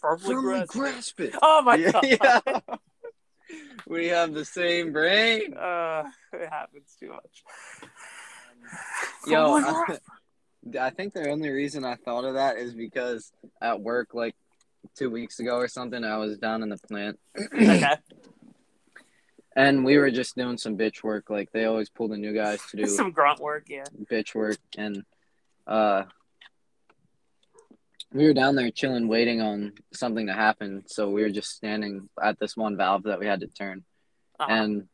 [0.00, 0.72] Firmly Firmly grasp.
[0.72, 1.34] grasp it.
[1.42, 2.04] Oh my yeah, god.
[2.06, 2.60] yeah.
[3.86, 5.54] We have the same brain.
[5.54, 7.42] Uh, it happens too much.
[9.26, 9.98] Yo, I.
[10.80, 13.32] I think the only reason I thought of that is because
[13.62, 14.34] at work, like
[14.96, 17.18] two weeks ago or something, I was down in the plant.
[17.36, 17.96] okay.
[19.56, 21.30] And we were just doing some bitch work.
[21.30, 23.82] Like they always pull the new guys to do Some grunt work, yeah.
[24.08, 24.58] bitch work.
[24.76, 25.02] And
[25.66, 26.04] uh,
[28.12, 30.84] we were down there chilling, waiting on something to happen.
[30.86, 33.84] So we were just standing at this one valve that we had to turn.
[34.38, 34.52] Uh-huh.
[34.52, 34.88] And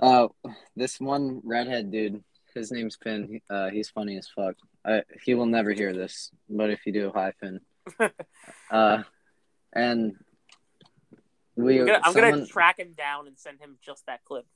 [0.00, 0.28] uh,
[0.76, 2.22] this one redhead dude,
[2.54, 3.40] his name's Finn.
[3.48, 4.56] Uh, he's funny as fuck.
[4.84, 7.60] I, he will never hear this, but if you do, hi Finn.
[8.70, 9.02] Uh,
[9.72, 10.16] and
[11.56, 14.46] we, I'm, gonna, I'm someone, gonna track him down and send him just that clip.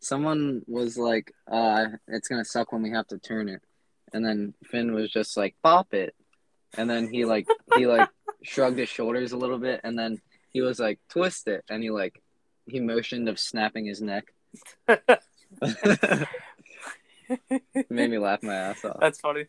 [0.00, 3.62] someone was like, uh, "It's gonna suck when we have to turn it,"
[4.12, 6.14] and then Finn was just like, "Bop it,"
[6.76, 8.08] and then he like he like
[8.42, 11.90] shrugged his shoulders a little bit, and then he was like, "Twist it," and he
[11.90, 12.22] like
[12.66, 14.32] he motioned of snapping his neck.
[17.90, 18.98] Made me laugh my ass off.
[19.00, 19.46] That's funny.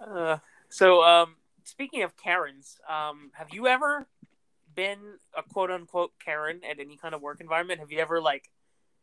[0.00, 4.06] Uh, so, um, speaking of Karens, um, have you ever
[4.74, 7.80] been a quote unquote Karen at any kind of work environment?
[7.80, 8.50] Have you ever like,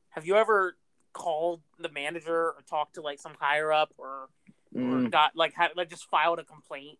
[0.10, 0.78] have you ever
[1.13, 4.30] called the manager or talked to like some higher up or,
[4.76, 6.97] or Mm, got like had like just filed a complaint?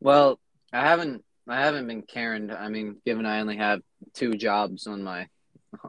[0.00, 0.40] well,
[0.72, 2.50] I haven't I haven't been Karen.
[2.50, 3.80] I mean, given I only have
[4.14, 5.28] two jobs on my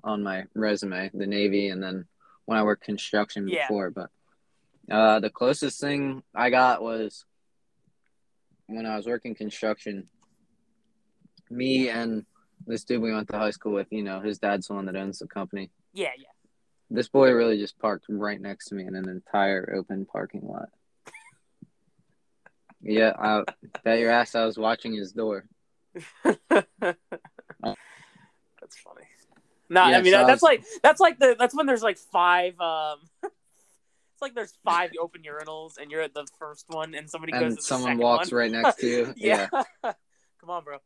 [0.03, 2.05] on my resume, the Navy and then
[2.45, 3.67] when I worked construction Yeah.
[3.67, 4.09] before, but
[4.89, 7.25] uh, the closest thing I got was
[8.67, 10.07] when I was working construction.
[11.49, 12.25] Me and
[12.65, 14.95] this dude we went to high school with, you know, his dad's the one that
[14.95, 15.71] owns the company.
[15.93, 16.27] Yeah, yeah.
[16.89, 20.69] This boy really just parked right next to me in an entire open parking lot.
[22.79, 23.43] Yeah, I
[23.83, 25.45] bet your ass I was watching his door.
[26.23, 26.37] that's
[28.77, 29.03] funny.
[29.67, 31.97] No, I mean so I that's was- like that's like the that's when there's like
[31.97, 32.53] five.
[32.61, 32.99] Um,
[34.17, 37.41] it's like there's five open urinals and you're at the first one and somebody goes.
[37.43, 38.39] And to someone second walks one.
[38.39, 39.13] right next to you.
[39.17, 39.47] yeah.
[39.83, 40.77] Come on, bro.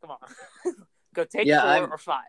[0.00, 0.74] Come on.
[1.14, 2.22] Go take Yeah, 4 I'm- or five.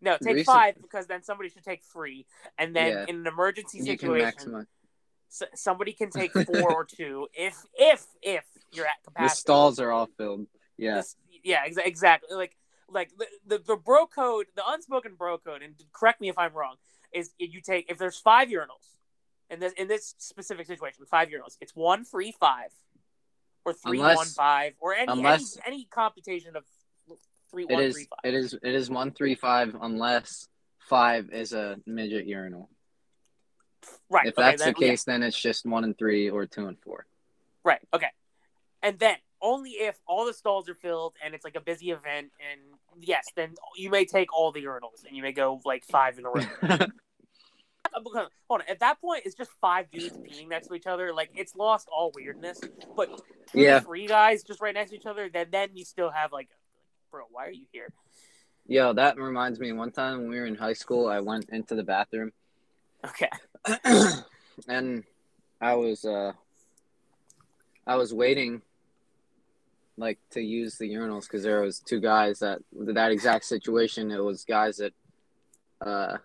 [0.00, 2.24] No, take Recent- five because then somebody should take three,
[2.56, 3.04] and then Yeah.
[3.06, 4.66] in an emergency situation,
[5.28, 9.28] somebody can take four or two if if if you're at capacity.
[9.28, 10.46] The stalls are all filled.
[10.78, 10.96] Yeah.
[10.96, 12.34] This- yeah, exa- exactly.
[12.34, 12.56] Like,
[12.88, 16.54] like the, the the bro code, the unspoken bro code, and correct me if I'm
[16.54, 16.76] wrong,
[17.12, 18.96] is you take if there's five urinals
[19.50, 22.70] in this in this specific situation, five urinals, it's one free five,
[23.64, 26.64] or three Unless- one five, or any unless- any, any computation of
[27.50, 28.18] three It one is three five.
[28.24, 30.48] it is it is one three five unless
[30.88, 32.70] five is a midget urinal.
[34.08, 34.26] right.
[34.26, 36.78] If okay, that's then, the case, then it's just one and three or two and
[36.80, 37.06] four.
[37.64, 37.80] right.
[37.92, 38.08] Okay.
[38.82, 42.30] And then only if all the stalls are filled and it's like a busy event,
[42.50, 42.60] and
[43.00, 46.24] yes, then you may take all the urinals and you may go like five in
[46.26, 46.44] a row.
[47.94, 48.00] Uh,
[48.48, 48.68] hold on.
[48.68, 51.12] At that point, it's just five dudes peeing next to each other.
[51.12, 52.60] Like it's lost all weirdness.
[52.96, 53.08] But
[53.54, 53.80] Yeah.
[53.80, 55.28] three guys just right next to each other.
[55.32, 56.48] Then then you still have like,
[57.10, 57.92] bro, why are you here?
[58.66, 59.72] Yo, that reminds me.
[59.72, 62.32] One time when we were in high school, I went into the bathroom
[63.04, 63.30] Okay.
[64.68, 65.04] and
[65.60, 66.32] I was uh
[67.86, 68.62] I was waiting
[69.96, 74.10] like to use the urinals because there was two guys that that exact situation.
[74.10, 74.92] It was guys that
[75.84, 76.18] uh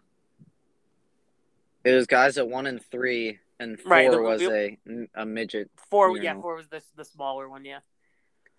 [1.86, 4.78] it was guys at one and three and four Right, was a
[5.16, 6.10] a midget Four.
[6.18, 6.42] Yeah, Urinal.
[6.42, 7.64] four was the the smaller one.
[7.64, 7.80] Yeah.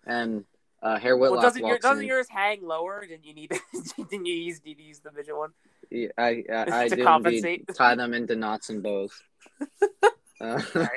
[0.05, 0.45] and
[0.81, 3.05] uh Hair Whitlock Well, doesn't your doesn't yours hang lower?
[3.05, 3.51] Didn't you need?
[4.09, 4.59] didn't you use?
[4.59, 5.51] Did you use the midget one?
[5.91, 7.67] Yeah, I I, I To do compensate.
[7.75, 9.11] tie them into knots and bows.
[10.39, 10.89] Uh, sorry.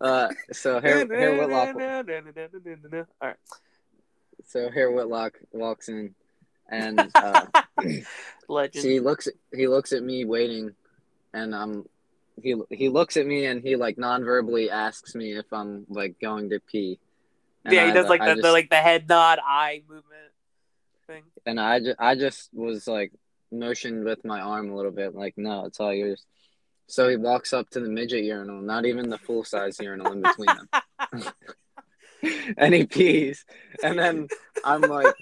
[0.00, 3.36] uh, so Hair, Hair Whitlock All right.
[4.44, 6.16] so Hair Whitlock walks in
[6.68, 7.46] and uh,
[8.48, 8.82] Legend.
[8.82, 10.74] so he looks he looks at me waiting
[11.32, 11.84] and I'm
[12.42, 16.50] he he looks at me and he like non-verbally asks me if I'm like going
[16.50, 16.98] to pee.
[17.64, 19.82] And yeah, he I- does like I the, just- the like the head nod, eye
[19.88, 20.06] movement
[21.06, 21.24] thing.
[21.46, 23.12] and I just, I just was like
[23.52, 26.24] motioned with my arm a little bit, like no, it's all yours.
[26.86, 30.22] So he walks up to the midget urinal, not even the full size urinal in
[30.22, 31.22] between them,
[32.58, 33.44] and he pees.
[33.82, 34.28] And then
[34.64, 35.14] I'm like,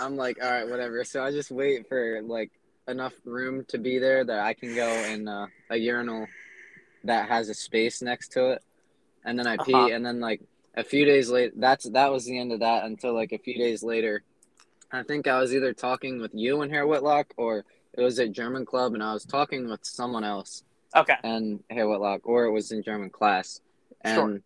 [0.00, 1.02] I'm like, all right, whatever.
[1.04, 2.50] So I just wait for like
[2.88, 6.26] enough room to be there that I can go in uh, a urinal
[7.04, 8.62] that has a space next to it,
[9.24, 9.72] and then I pee.
[9.74, 9.88] Uh-huh.
[9.92, 10.40] And then like
[10.76, 13.56] a few days later, that's that was the end of that until like a few
[13.56, 14.22] days later.
[14.92, 18.30] I think I was either talking with you and Herr Whitlock or it was at
[18.32, 20.62] German club and I was talking with someone else
[20.94, 21.16] Okay.
[21.24, 23.60] and Herr Whitlock or it was in German class.
[24.02, 24.40] And Sure.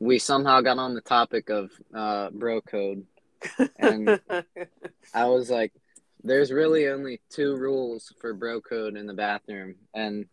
[0.00, 3.06] we somehow got on the topic of uh, bro code.
[3.78, 4.20] And
[5.14, 5.72] I was like,
[6.24, 9.76] there's really only two rules for bro code in the bathroom.
[9.94, 10.26] And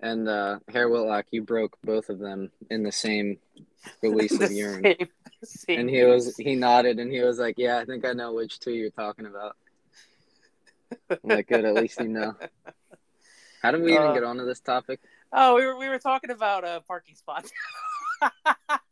[0.00, 3.38] and uh, Herr Whitlock, you broke both of them in the same
[4.02, 4.82] release The of urine.
[4.82, 5.08] same-
[5.42, 8.34] same And he was he nodded and he was like, "Yeah, I think I know
[8.34, 9.56] which two you're talking about."
[11.10, 12.34] I'm like, good, at least you know.
[13.62, 15.00] How did we even Uh, get onto this topic?
[15.32, 17.50] Oh, we were we were talking about uh parking spots.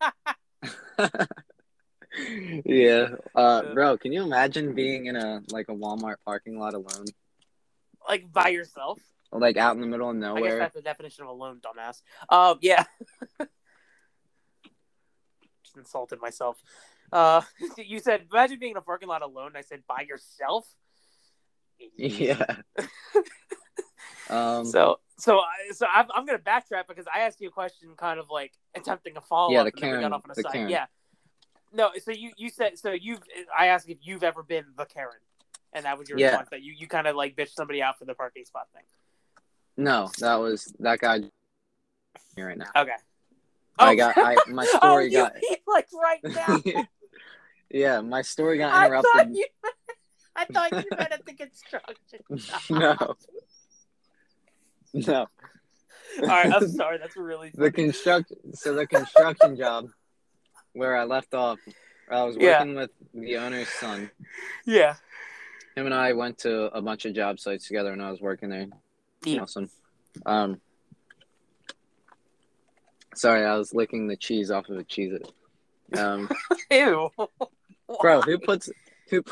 [2.65, 3.73] yeah, uh, Yeah.
[3.75, 7.07] bro, can you imagine being in a like a Walmart parking lot alone,
[8.09, 8.99] like by yourself.
[9.33, 10.59] like out in the middle of I guess nowhere?
[10.59, 12.03] that's the definition of alone, dumbass.
[12.29, 12.85] Um, yeah.
[15.63, 16.63] Just insulted myself.
[17.13, 17.43] Uh,
[17.79, 19.53] you said imagine being in a parking lot alone.
[19.57, 20.67] I said by yourself.
[21.97, 22.57] Yeah.
[24.31, 24.65] um.
[24.65, 28.19] So so I, so I'm, I'm gonna backtrack because I asked you a question, kind
[28.19, 29.67] of like attempting a follow Yeah, up.
[29.67, 30.53] the and then we Karen- got off on a the side.
[30.53, 30.69] Karen.
[30.71, 30.87] Yeah.
[31.73, 33.21] No, so you you said so you've
[33.57, 35.19] I asked if you've ever been the Karen,
[35.73, 36.29] and that was your Yeah.
[36.29, 38.85] response that you you kind of like bitched somebody out for the parking spot thing.
[39.77, 41.21] No, that was that guy.
[42.35, 42.67] Here right now.
[42.77, 42.93] Okay.
[43.79, 43.97] I oh.
[43.97, 45.35] got I my oh, story you got.
[45.35, 46.21] mean, like right
[46.75, 46.85] now.
[47.71, 49.37] yeah, my story got I thought interrupted.
[49.37, 49.47] you.
[50.35, 52.21] I thought you meant at the construction.
[52.71, 53.15] no.
[54.95, 55.27] No.
[56.23, 56.99] All right, I'm sorry.
[56.99, 57.71] That's really the funny.
[57.73, 59.89] construct so the construction job
[60.79, 61.59] where I left off,
[62.11, 62.61] I was Yeah.
[62.61, 64.11] working with the owner's son.
[64.65, 64.95] yeah.
[65.77, 68.49] Him and I went to a bunch of job sites together when I was working
[68.49, 68.67] there.
[69.25, 69.43] Yeah.
[69.43, 69.69] Awesome.
[70.25, 70.61] Um
[73.15, 75.99] sorry, I was licking the cheese off of a Cheez It.
[75.99, 76.29] Um
[76.71, 77.11] Ew.
[78.01, 78.71] bro, who puts
[79.11, 79.23] who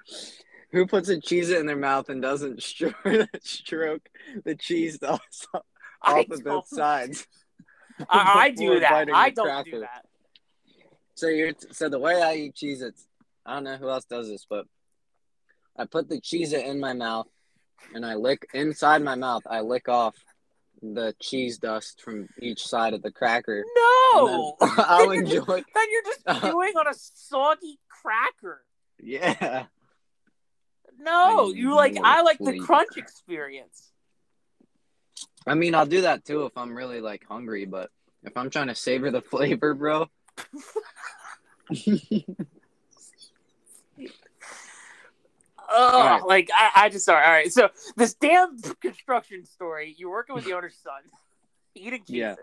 [0.72, 2.94] who puts a cheese in their mouth and doesn't stroke,
[3.42, 4.08] stroke
[4.44, 5.20] the cheese off
[6.02, 7.26] I of both sides?
[8.08, 9.08] I, I do that.
[9.12, 10.06] I don't do that.
[11.20, 13.06] So you're so the way I eat Cheez Its,
[13.44, 14.64] I don't know who else does this, but
[15.76, 17.26] I put the Cheez It in my mouth
[17.94, 20.16] and I lick inside my mouth, I lick off
[20.80, 23.62] the cheese dust from each side of the cracker.
[23.76, 24.56] No.
[24.62, 28.62] I'll you're just- enjoy Then you're just chewing on a soggy cracker.
[28.98, 29.66] Yeah.
[30.98, 31.98] No, I you like.
[32.02, 33.92] I like the crunch experience.
[35.46, 37.90] I mean I'll do that too if I'm really like hungry, but
[38.22, 40.08] if I'm trying to savor the flavor, bro.
[45.72, 46.22] Oh, right.
[46.26, 47.24] like I, I just sorry.
[47.24, 49.94] All right, so this damn construction story.
[49.96, 51.00] You're working with the owner's son,
[51.74, 52.16] eating cheese.
[52.16, 52.34] Yeah.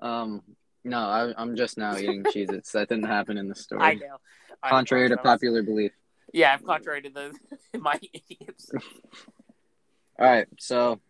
[0.00, 0.42] um
[0.84, 2.72] no, I, I'm just now eating Cheez Its.
[2.72, 3.82] That didn't happen in the story.
[3.82, 4.16] I know.
[4.62, 5.92] I Contrary know, to that was- popular belief.
[6.32, 7.32] Yeah, I'm contrary to the
[7.78, 8.70] my idiots.
[10.18, 11.00] All right, so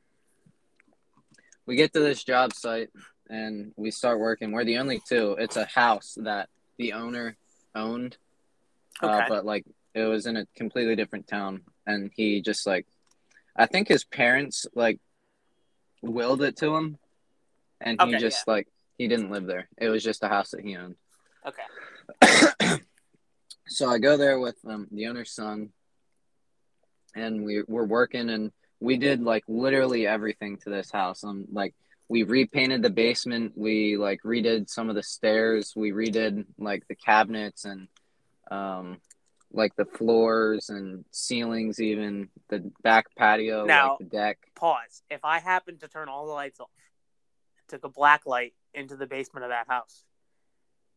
[1.66, 2.90] we get to this job site
[3.28, 4.52] and we start working.
[4.52, 5.36] We're the only two.
[5.38, 7.36] It's a house that the owner
[7.74, 8.16] owned,
[9.02, 9.64] uh, but like
[9.94, 12.86] it was in a completely different town, and he just like,
[13.56, 15.00] I think his parents like
[16.02, 16.98] willed it to him,
[17.80, 19.68] and he Okay, just like he didn't live there.
[19.76, 20.96] It was just a house that he owned.
[21.46, 22.80] Okay.
[23.66, 25.70] so I go there with um, the owner's son,
[27.14, 31.22] and we we're working, and we did like literally everything to this house.
[31.22, 31.74] I'm like
[32.08, 36.94] we repainted the basement, we like redid some of the stairs, we redid like the
[36.94, 37.88] cabinets and
[38.50, 38.98] um,
[39.52, 44.38] like the floors and ceilings, even the back patio, Now- like the deck.
[44.54, 45.02] Pause.
[45.10, 46.70] If I happened to turn all the lights off,
[47.68, 50.04] took a black light into the basement of that house,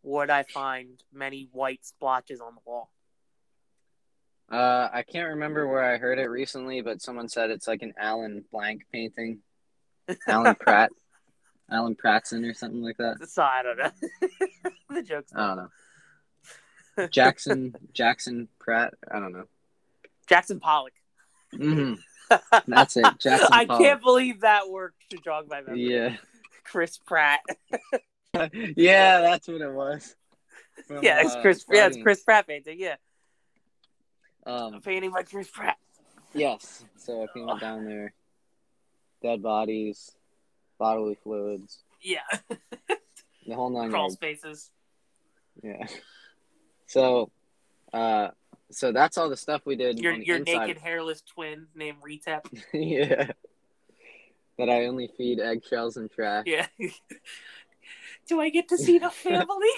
[0.04, 2.90] would I find many white splotches on the wall?
[4.52, 7.94] Uh, I can't remember where I heard it recently, but someone said it's like an
[7.98, 9.40] Alan Blank painting,
[10.28, 10.92] Alan Pratt,
[11.72, 13.28] Alan Prattson or something like that.
[13.30, 13.92] So I don't know.
[14.90, 15.58] the joke's I don't
[16.98, 17.08] know.
[17.12, 18.94] Jackson Jackson Pratt.
[19.10, 19.46] I don't know.
[20.28, 20.94] Jackson Pollock.
[21.56, 21.94] hmm
[22.68, 23.82] That's it, Jackson I Pollock.
[23.84, 25.94] can't believe that worked to jog my memory.
[25.94, 26.16] Yeah,
[26.64, 27.42] Chris Pratt.
[28.34, 30.16] yeah, that's what it was.
[30.88, 31.66] From, yeah, it's uh, Chris.
[31.70, 32.78] Yeah, it's Chris Pratt painting.
[32.80, 32.96] Yeah,
[34.46, 35.78] Um, painting by Chris Pratt.
[36.34, 36.86] yes.
[36.98, 38.14] So you went down there,
[39.22, 40.12] dead bodies,
[40.82, 42.22] bodily fluids, Yeah,
[43.48, 44.16] the whole nine crawl yards.
[44.16, 44.72] spaces.
[45.64, 45.86] Yeah.
[46.88, 47.32] So,
[47.94, 48.30] uh,
[48.70, 49.98] so that's all the stuff we did.
[50.00, 50.68] Your your inside.
[50.68, 52.42] naked hairless twin named Retep.
[52.74, 53.32] yeah.
[54.58, 56.44] That I only feed eggshells and trash.
[56.48, 56.68] Yeah.
[58.28, 59.70] Do I get to see the family?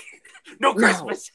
[0.60, 0.74] no No.
[0.74, 1.30] Christmas.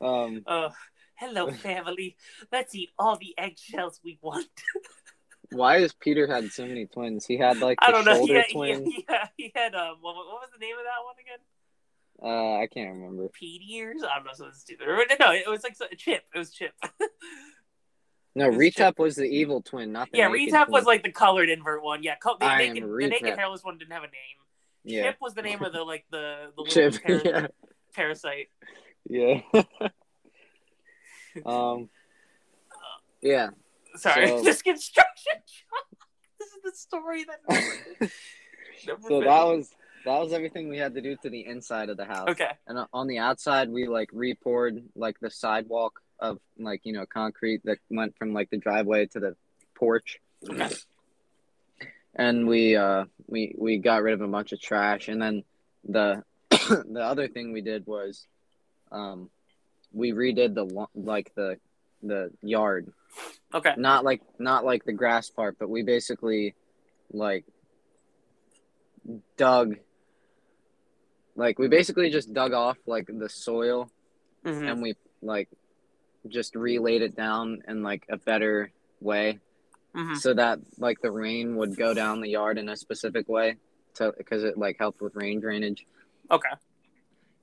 [0.00, 0.70] Um, Uh,
[1.16, 2.16] hello, family.
[2.50, 4.46] Let's eat all the eggshells we want.
[5.50, 7.26] Why has Peter had so many twins?
[7.26, 8.24] He had like the I don't know.
[8.24, 11.14] He had, he, had, he had um, what, what was the name of that one
[11.20, 11.38] again?
[12.20, 13.28] Uh, I can't remember.
[13.28, 14.02] Pete ears?
[14.02, 14.32] I don't know.
[14.34, 14.86] Something stupid.
[15.20, 16.24] No, it was like so- Chip.
[16.34, 16.72] It was Chip.
[18.34, 20.70] No, It's Retep was the evil twin, not the yeah, Retep twin.
[20.72, 22.04] was like the colored invert one.
[22.04, 24.14] Yeah, co- the, I am naked, the naked hairless one didn't have a name.
[24.84, 25.02] yeah.
[25.04, 27.02] Chip was the name of the like the the little Chip.
[27.04, 27.46] par- yeah.
[27.94, 28.48] parasite.
[29.08, 29.40] Yeah.
[31.46, 31.88] um.
[33.22, 33.48] Yeah.
[33.96, 35.98] Sorry, So- this construction job.
[36.38, 37.40] This is the story that.
[38.86, 39.70] Never, never So that was
[40.04, 42.28] that was everything we had to do to the inside of the house.
[42.28, 42.50] okay.
[42.68, 47.62] And on the outside, we like repoured like the sidewalk of like you know concrete
[47.64, 49.36] that went from like the driveway to the
[49.74, 50.18] porch.
[50.48, 50.68] Okay.
[52.14, 55.44] And we uh we we got rid of a bunch of trash, and then
[55.84, 58.26] the the other thing we did was,
[58.92, 59.28] um,
[59.92, 61.58] we redid the like the
[62.02, 62.92] the yard,
[63.54, 63.74] Okay.
[63.76, 66.54] not like not like the grass part, but we basically
[67.12, 67.44] like
[69.36, 69.76] dug
[71.34, 73.90] like we basically just dug off like the soil
[74.44, 75.48] hmm and we like
[76.28, 79.38] just relayed it down in like a better way
[79.94, 83.56] hmm so that like the rain would go down the yard in a specific way
[83.94, 85.86] to because it like helped with rain drainage
[86.30, 86.48] Okay.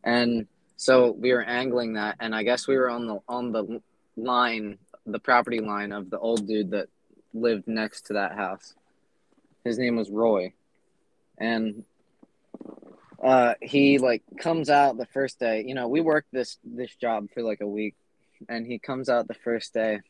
[0.04, 0.46] and
[0.76, 3.82] so we were angling that and i guess we were on the on the
[4.18, 6.88] line the property line of the old dude that
[7.34, 8.74] lived next to that house.
[9.64, 10.54] His name was roy.
[11.38, 11.84] And
[13.24, 15.64] uh he like comes out the first day.
[15.66, 17.96] You know we worked this this job for like a week.
[18.50, 20.02] And he comes out the first day.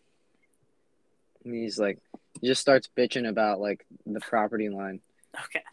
[1.43, 1.99] And he's like
[2.41, 5.01] he just starts bitching about like the property line.
[5.45, 5.63] Okay.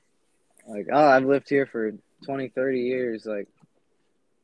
[0.67, 1.93] like oh i've lived here for
[2.25, 3.27] 20 30 years.
[3.27, 3.49] Like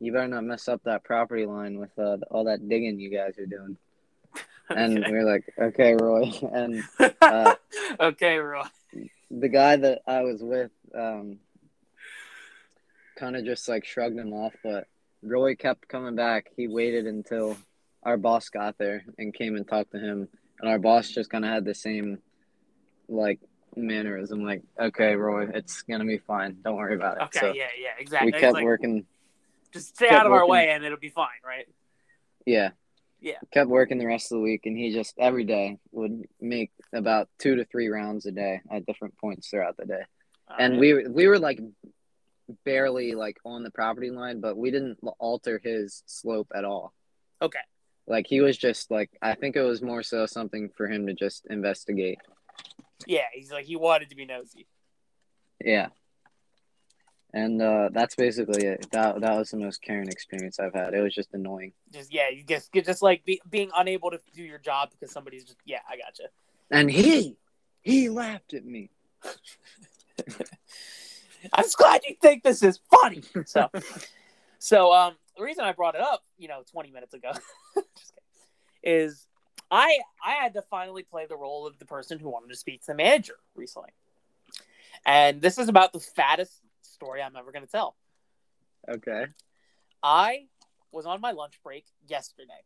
[0.01, 3.39] you better not mess up that property line with uh, all that digging you guys
[3.39, 3.77] are doing
[4.77, 6.83] and we are like okay roy and
[7.21, 7.55] uh,
[8.01, 8.63] okay, Roy.
[9.31, 11.39] the guy that i was with um
[13.17, 14.87] kind of just like shrugged him off but
[15.23, 17.57] roy kept coming back he waited until
[18.05, 20.29] our boss got there and came and talked to him
[20.61, 22.19] and our boss just kind of had the same
[23.09, 23.41] like
[23.77, 27.67] mannerism like okay roy it's gonna be fine don't worry about it Okay, so yeah,
[27.81, 28.33] yeah, exactly.
[28.33, 29.05] we kept like, working
[29.73, 30.51] Just stay out of our working.
[30.51, 31.67] way, and it'll be fine, right?
[32.47, 32.71] Yeah.
[33.21, 33.39] Yeah.
[33.53, 37.29] Kept working the rest of the week, and he just every day would make about
[37.39, 40.03] two to three rounds a day at different points throughout the day.
[40.59, 41.61] and we we were like
[42.65, 46.95] barely like on the property line, but we didn't alter his slope at all.
[47.43, 47.59] okay,
[48.07, 51.15] Like he was just like I think it was more so something for him to
[51.15, 52.19] just investigate.
[53.07, 54.67] yeah, he's like he wanted to be nosy.
[55.63, 55.89] Yeah.
[57.35, 58.91] And uh, that's basically it.
[58.91, 60.95] That that was the most Karen experience I've had.
[60.95, 61.73] It was just annoying.
[61.93, 65.45] Just yeah, you just just like be, being unable to do your job because somebody's
[65.45, 66.31] just yeah, I gotcha.
[66.71, 67.37] And he
[67.83, 68.91] he laughed at me.
[71.53, 73.23] I'm just glad you think this is funny.
[73.47, 73.71] So,
[74.59, 77.33] so um, the reason I brought it up, you know, 20 minutes ago,
[78.83, 79.27] is
[79.71, 82.81] I I had to finally play the role of the person who wanted to speak
[82.81, 83.91] to the manager recently,
[85.05, 86.61] and this is about the fattest
[86.99, 87.95] story I'm ever going to tell.
[88.89, 89.27] Okay.
[90.03, 90.47] I
[90.93, 92.63] was on my lunch break yesterday,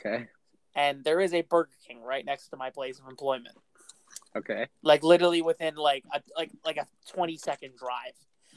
[0.00, 0.26] Okay.
[0.74, 3.56] and there is a Burger King right next to my place of employment.
[4.36, 4.66] Okay.
[4.82, 8.12] like literally within like a like like a 20 second drive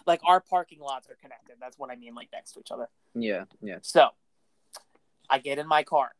[0.05, 2.87] like our parking lots are connected that's what i mean like next to each other
[3.15, 3.45] Yeah.
[3.61, 3.77] Yeah.
[3.81, 4.09] so
[5.29, 6.11] i get in my car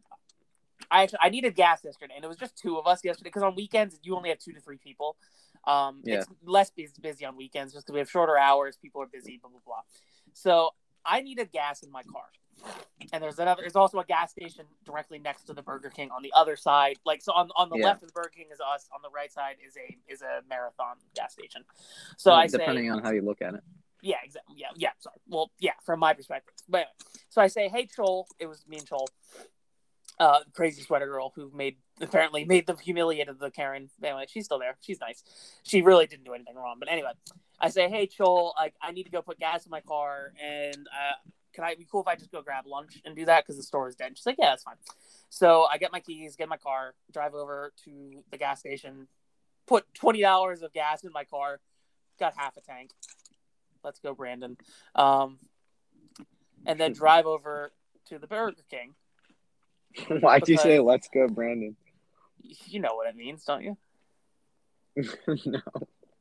[0.89, 3.43] i actually i needed gas yesterday and it was just two of us yesterday because
[3.43, 5.17] on weekends you only have two to three people
[5.65, 6.15] um Yeah.
[6.15, 9.49] it's less busy, on weekends just because we have shorter hours people are busy blah
[9.49, 9.81] blah blah
[10.33, 10.71] so
[11.05, 12.25] i needed gas in my car
[13.13, 16.21] and there's another there's also a gas station directly next to the burger king on
[16.21, 17.85] the other side like so on, on the Yeah.
[17.85, 20.41] left of the burger king is us on the right side is a is a
[20.49, 21.63] marathon gas station
[22.17, 23.63] so i say depending on how you look at it.
[24.01, 24.55] yeah, exactly.
[24.57, 24.91] Yeah, yeah.
[24.99, 25.17] Sorry.
[25.27, 26.53] Well, yeah, from my perspective.
[26.69, 26.91] But anyway,
[27.27, 29.07] so I say, "Hey, Chol." It was me and Chol.
[30.19, 33.89] Uh, crazy sweater girl who made apparently made the humiliated the Karen.
[34.03, 34.77] Anyway, she's still there.
[34.81, 35.23] She's nice.
[35.63, 36.75] She really didn't do anything wrong.
[36.79, 37.11] But anyway,
[37.59, 40.75] I say, hey, Chol, like I need to go put gas in my car, and
[40.75, 43.57] uh, can I be cool if I just go grab lunch and do that because
[43.57, 44.17] the store is dead?
[44.17, 44.75] She's like, yeah, that's fine.
[45.29, 49.07] So I get my keys, get my car, drive over to the gas station,
[49.67, 51.61] put twenty dollars of gas in my car,
[52.19, 52.91] got half a tank.
[53.83, 54.57] Let's go, Brandon.
[54.95, 55.39] Um,
[56.65, 57.71] and then drive over
[58.09, 58.95] to the Burger King
[60.19, 61.75] Why'd you say let's go, Brandon?
[62.41, 63.77] You know what it means, don't you?
[65.45, 65.59] no.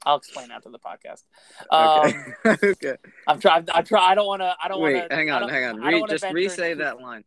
[0.04, 1.24] I'll explain after the podcast.
[1.70, 2.68] Um, Okay.
[2.70, 2.96] okay.
[3.26, 3.66] I'm trying.
[3.72, 4.00] I try.
[4.10, 4.54] I don't want to.
[4.62, 5.14] I don't want Wait, to.
[5.14, 5.80] hang on, hang on.
[5.80, 7.24] Re- just re-say that line.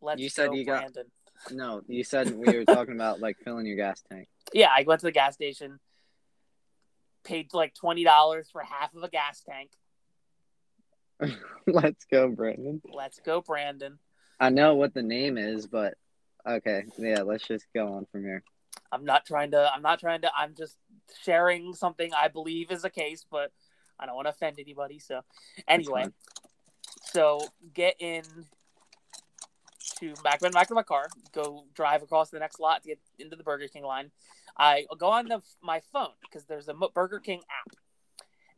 [0.00, 1.06] Let's You said go, you got- Brandon.
[1.52, 4.26] No, you said we were talking about like filling your gas tank.
[4.52, 5.78] Yeah, I went to the gas station,
[7.22, 9.70] paid like twenty dollars for half of a gas tank.
[11.66, 12.82] let's go, Brandon.
[12.92, 13.98] Let's go, Brandon.
[14.40, 15.94] I know what the name is, but
[16.46, 18.42] okay, yeah, let's just go on from here.
[18.92, 19.70] I'm not trying to.
[19.72, 20.30] I'm not trying to.
[20.36, 20.76] I'm just
[21.22, 23.52] sharing something I believe is a case, but
[23.98, 24.98] I don't want to offend anybody.
[24.98, 25.22] So,
[25.66, 26.06] anyway,
[27.02, 27.40] so
[27.74, 28.22] get in
[29.98, 31.08] to back in back to my car.
[31.32, 34.10] Go drive across the next lot to get into the Burger King line.
[34.56, 37.76] I go on the my phone because there's a Burger King app,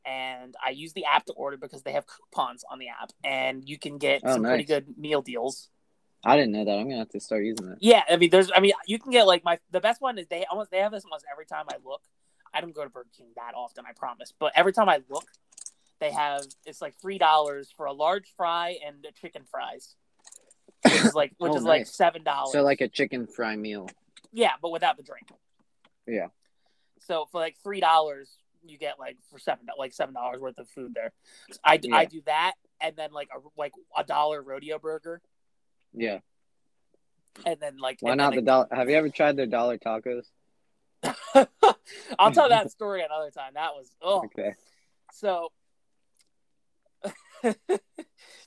[0.05, 3.69] and I use the app to order because they have coupons on the app, and
[3.69, 5.69] you can get Oh, some pretty good meal deals.
[6.25, 6.79] I didn't know that.
[6.79, 7.79] I'm gonna have to start using it.
[7.81, 10.27] Yeah, I mean, there's, I mean, you can get like my the best one is
[10.29, 12.03] they almost they have this almost every time I look.
[12.53, 15.25] I don't go to Burger King that often, I promise, but every time I look,
[16.01, 19.95] they have it's like three dollars for a large fry and a chicken fries,
[20.85, 22.53] which is like which Oh, is like seven dollars.
[22.53, 23.89] So like a chicken fry meal.
[24.33, 25.29] yeah, but without the drink.
[26.07, 26.29] Yeah.
[27.07, 28.29] So for like three dollars,
[28.65, 31.13] you get like for seven like seven dollars worth of food there.
[31.65, 32.05] I Yeah.
[32.05, 35.21] do that, and then like a like a dollar rodeo burger,
[35.93, 36.19] Yeah.
[37.47, 38.69] and then like Why not the dollar?
[38.73, 40.27] Have you ever tried their dollar tacos?
[42.19, 43.53] I'll tell that story another time.
[43.55, 44.55] That was oh Okay.
[45.13, 45.51] So
[47.43, 47.59] maybe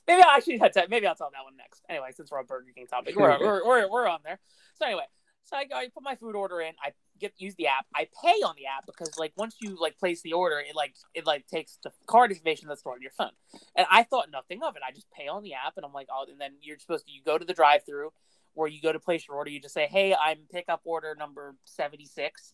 [0.08, 1.82] I'll actually maybe I'll tell that one next.
[1.88, 4.38] Anyway, since we're on Burger King topic, we're, we're, we're, we're on there.
[4.76, 5.04] So anyway,
[5.42, 6.72] so I, go, I put my food order in.
[6.82, 6.92] I
[7.24, 7.86] get use the app.
[7.94, 10.94] I pay on the app because like once you like place the order, it like
[11.14, 13.30] it like takes the card information that's stored on your phone.
[13.76, 14.82] And I thought nothing of it.
[14.86, 17.12] I just pay on the app, and I'm like, oh, and then you're supposed to
[17.12, 18.10] you go to the drive-through
[18.54, 19.50] where you go to place your order.
[19.50, 22.52] You just say, hey, I'm pickup order number seventy six.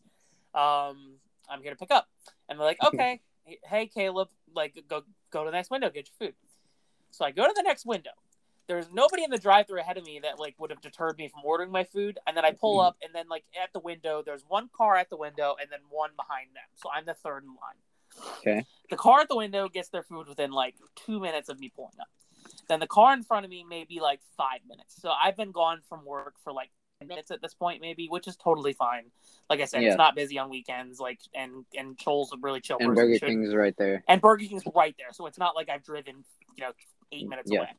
[0.54, 1.16] Um,
[1.48, 2.08] I'm here to pick up,
[2.48, 3.20] and they're like, okay,
[3.64, 6.34] hey Caleb, like go go to the next window, get your food.
[7.10, 8.10] So I go to the next window.
[8.70, 11.40] There's nobody in the drive-through ahead of me that like would have deterred me from
[11.44, 12.20] ordering my food.
[12.24, 12.86] And then I pull Mhm.
[12.86, 15.80] up, and then like at the window, there's one car at the window, and then
[15.88, 16.62] one behind them.
[16.76, 18.30] So I'm the third in line.
[18.38, 18.64] Okay.
[18.88, 21.98] The car at the window gets their food within like two minutes of me pulling
[22.00, 22.06] up.
[22.68, 24.94] Then the car in front of me may be like five minutes.
[25.02, 28.28] So I've been gone from work for like 10 minutes at this point, maybe, which
[28.28, 29.10] is totally fine.
[29.48, 29.88] Like I said, Yeah.
[29.88, 31.00] it's not busy on weekends.
[31.00, 32.94] Like and and Chol's a really chill And.
[32.94, 34.04] Burger King's right there.
[34.06, 36.72] and Burger King's right there, so it's not like I've driven, you know,
[37.10, 37.60] eight minutes Yeah.
[37.62, 37.72] away.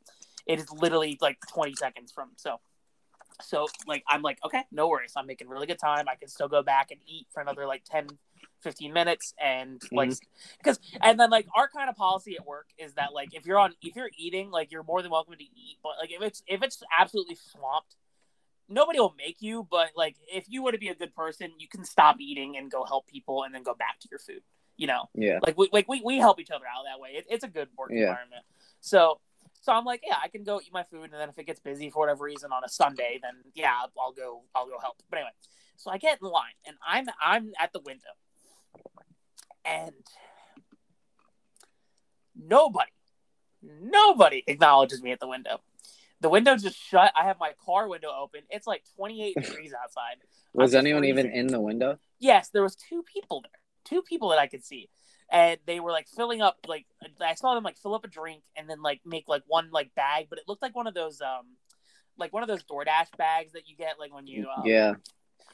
[0.52, 2.60] It is literally like twenty seconds from so.
[3.42, 5.14] So like I'm like okay, no worries.
[5.16, 6.06] I'm making really good time.
[6.10, 8.08] I can still go back and eat for another like 10,
[8.62, 10.58] 15 minutes, and like mm-hmm.
[10.58, 13.58] because and then like our kind of policy at work is that like if you're
[13.58, 16.44] on if you're eating like you're more than welcome to eat, but like if it's
[16.48, 17.96] if it's absolutely swamped.
[18.74, 21.68] Nobody will make you, but like if you were to be a good person, you
[21.68, 24.44] can stop eating and go help people, and then go back to your food.
[24.78, 25.40] You know, Yeah.
[25.46, 27.10] like we like we, we help each other out that way.
[27.16, 28.04] It, it's a good work Yeah.
[28.08, 28.46] environment.
[28.80, 29.20] So
[29.62, 31.60] so I'm like, yeah, I can go eat my food, and then if it gets
[31.60, 34.98] busy for whatever reason on a Sunday, then yeah, I'll, go I'll go help.
[35.10, 35.32] But anyway,
[35.78, 38.10] so I get in line, and I'm I'm at the window,
[39.64, 39.94] and
[42.36, 42.92] nobody
[43.62, 45.62] nobody acknowledges me at the window.
[46.22, 47.12] The window just shut.
[47.16, 48.42] I have my car window open.
[48.50, 50.18] It's like 28 degrees outside.
[50.54, 51.98] Was I'm anyone even in the window?
[52.20, 53.52] Yes, there was two people there.
[53.86, 54.90] Two people that I could see.
[55.34, 56.86] And they were like filling up like
[57.22, 59.96] I saw them like fill up a drink and then like make like one like
[59.96, 61.56] bag, but it looked like one of those um
[62.18, 64.96] like one of those DoorDash bags that you get like when you um, yeah.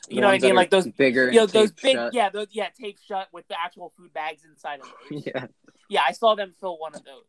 [0.09, 1.28] you The know what I mean like those bigger.
[1.32, 2.13] you know those big shut.
[2.13, 5.23] yeah those yeah taped shut with the actual food bags inside of those.
[5.28, 5.45] Yeah.
[5.89, 7.25] yeah, I saw them fill one of those.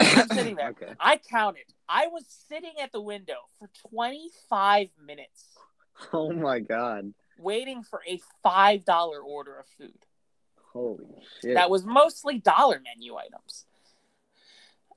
[0.00, 0.68] I'm sitting there.
[0.82, 0.92] Okay.
[1.00, 1.64] I counted.
[1.88, 5.46] I was sitting at the window for 25 minutes
[6.12, 7.12] Oh my god.
[7.38, 9.94] waiting for a $5 order of food.
[10.72, 11.04] Holy
[11.42, 11.54] shit.
[11.54, 13.66] that was mostly dollar menu items.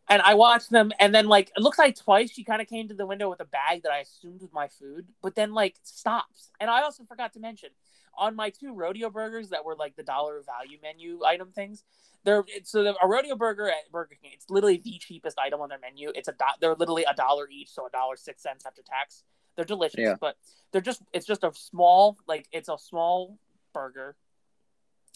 [0.09, 2.89] And I watched them, and then like it looks like twice she kind of came
[2.89, 5.76] to the window with a bag that I assumed was my food, but then like
[5.84, 6.51] stops.
[6.59, 7.69] And I also forgot to mention
[8.17, 11.84] on my two rodeo burgers that were like the dollar value menu item things.
[12.26, 14.32] They're so the, a rodeo burger at Burger King.
[14.34, 16.11] It's literally the cheapest item on their menu.
[16.13, 19.24] It's a do- they're literally a dollar each, so a dollar six cents after tax.
[19.55, 20.15] They're delicious, Yeah.
[20.19, 20.36] but
[20.71, 23.38] they're just it's just a small like it's a small
[23.74, 24.15] burger.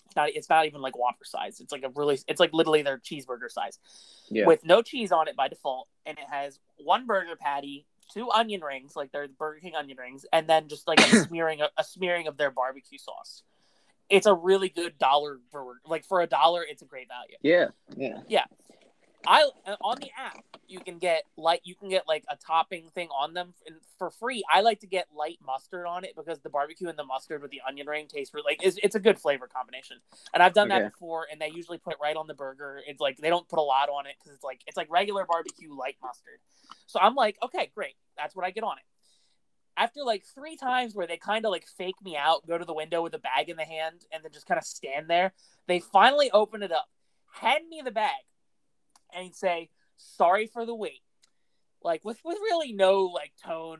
[0.07, 1.59] It's not it's not even like Whopper size.
[1.59, 3.77] It's like a really it's like literally their cheeseburger size
[4.29, 4.45] Yeah.
[4.47, 8.61] with no cheese on it by default, and it has one burger patty, two onion
[8.61, 12.27] rings, like they're Burger King onion rings, and then just like a smearing a smearing
[12.27, 13.43] of their barbecue sauce.
[14.09, 15.81] It's a really good dollar burger.
[15.85, 17.35] Like for a dollar, it's a great value.
[17.41, 18.21] Yeah, yeah.
[18.29, 18.45] Yeah.
[19.25, 20.37] I uh, on the app
[20.67, 24.09] you can get like you can get like a topping thing on them and for
[24.11, 24.43] free.
[24.51, 27.51] I like to get light mustard on it because the barbecue and the mustard with
[27.51, 29.97] the onion ring taste really like it's, it's a good flavor combination.
[30.33, 30.79] And I've done Okay.
[30.83, 32.81] that before, and they usually put it right on the burger.
[32.85, 35.25] It's like they don't put a lot on it because it's like it's like regular
[35.25, 36.39] barbecue light mustard.
[36.85, 38.83] So I'm like, okay, great, that's what I get on it.
[39.77, 42.73] After like three times where they kind of like fake me out, go to the
[42.73, 45.33] window with a bag in the hand, and then just kind of stand there,
[45.67, 46.89] they finally open it up,
[47.31, 48.23] hand me the bag,
[49.15, 51.01] and say, "Sorry for the wait,"
[51.83, 53.79] like with with really no like tone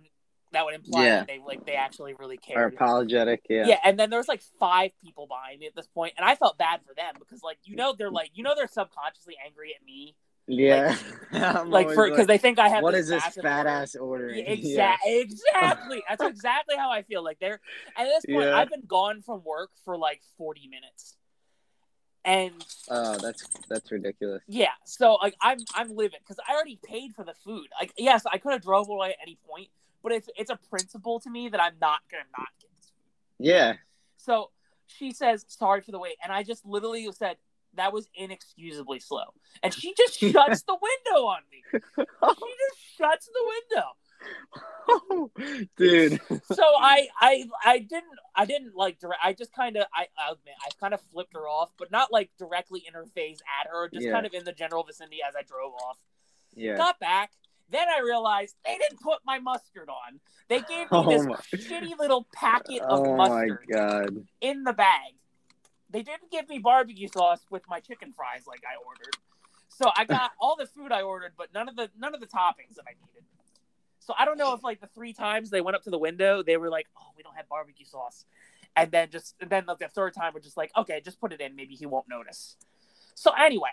[0.53, 1.15] that would imply Yeah.
[1.17, 3.45] that they like they actually really Or apologetic.
[3.49, 3.65] Yeah.
[3.67, 3.79] Yeah.
[3.83, 6.57] and then there was like five people behind me at this point, and I felt
[6.57, 9.85] bad for them because like you know they're like you know they're subconsciously angry at
[9.85, 10.15] me,
[10.47, 10.95] Yeah.
[11.33, 13.69] I'm like for because they think I have what this is this fat order.
[13.69, 14.37] ass ordering?
[14.45, 16.03] Yeah, Exactly, exactly.
[16.07, 17.21] That's exactly how I feel.
[17.25, 17.59] Like they're
[17.97, 18.57] at this point, Yeah.
[18.57, 21.16] I've been gone from work for like forty minutes,
[22.27, 22.53] and
[22.89, 24.43] Oh, that's that's ridiculous.
[24.47, 27.67] yeah, so like I'm I'm livid because I already paid for the food.
[27.79, 29.69] Like yes, I could have drove away at any point,
[30.03, 33.45] but it's it's a principle to me that I'm not gonna not get this food.
[33.47, 33.73] Yeah.
[34.17, 34.51] So
[34.87, 37.37] she says sorry for the wait, and I just literally said
[37.75, 41.63] that was inexcusably slow, and she just shuts the window on me.
[41.99, 43.87] She just shuts the window.
[45.77, 46.19] Dude.
[46.51, 48.99] so I, I, I didn't, I didn't like.
[48.99, 51.71] Direct, I just kind of, I, oh, I'll admit, I kind of flipped her off,
[51.77, 54.11] but not like directly in her face at her, just Yeah.
[54.13, 55.97] kind of in the general vicinity as I drove off.
[56.55, 56.77] Yeah.
[56.77, 57.31] Got back.
[57.69, 60.19] Then I realized they didn't put my mustard on.
[60.47, 64.25] They gave me Oh this my- shitty little packet of Oh my mustard god.
[64.39, 65.13] in the bag.
[65.89, 69.15] They didn't give me barbecue sauce with my chicken fries like I ordered.
[69.69, 72.27] So I got all the food I ordered, but none of the none of the
[72.27, 73.23] toppings that I needed.
[74.07, 76.41] So I don't know if like the three times they went up to the window,
[76.41, 78.23] they were like, "Oh, we don't have barbecue sauce,"
[78.73, 81.33] and then just and then like the third time we're just like, "Okay, just put
[81.33, 81.57] it in.
[81.57, 82.55] Maybe he won't notice."
[83.15, 83.71] So anyway,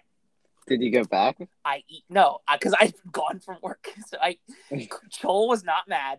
[0.67, 1.37] Did you go back?
[1.65, 3.87] I eat no because I've gone from work.
[4.09, 4.39] So I
[4.73, 6.19] Chol was not mad.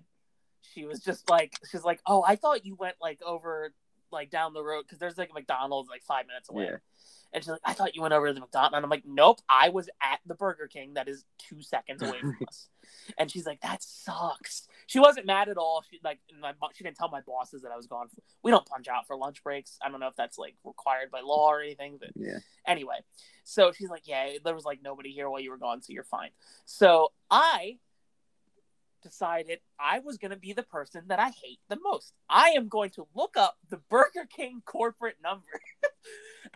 [0.62, 3.74] She was just like she's like, "Oh, I thought you went like over
[4.14, 6.78] like down the road because there's like a McDonald's like five minutes away." Yeah.
[7.34, 9.42] And she's like, "I thought you went over to the McDonald's," and I'm like, "Nope,
[9.50, 12.70] I was at the Burger King that is two seconds away from us."
[13.18, 15.84] And she's like, "That sucks." She wasn't mad at all.
[15.90, 18.08] She like my she didn't tell my bosses that I was gone.
[18.08, 19.78] For, we don't punch out for lunch breaks.
[19.82, 22.38] I don't know if that's like required by law or anything, but Yeah.
[22.66, 22.98] anyway
[23.44, 26.04] so she's like yeah there was like nobody here while you were gone so you're
[26.04, 26.32] fine
[26.66, 27.78] so i
[29.04, 32.68] decided i was going to be the person that i hate the most i am
[32.68, 35.46] going to look up the burger king corporate number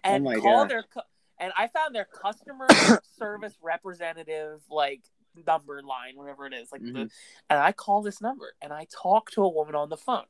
[0.04, 1.02] and Oh call their cu-
[1.40, 2.68] and i found their customer
[3.18, 5.02] service representative like
[5.48, 7.12] number line whatever it is like the Mhm.
[7.50, 10.26] and I call this number and I talk to a woman on the phone.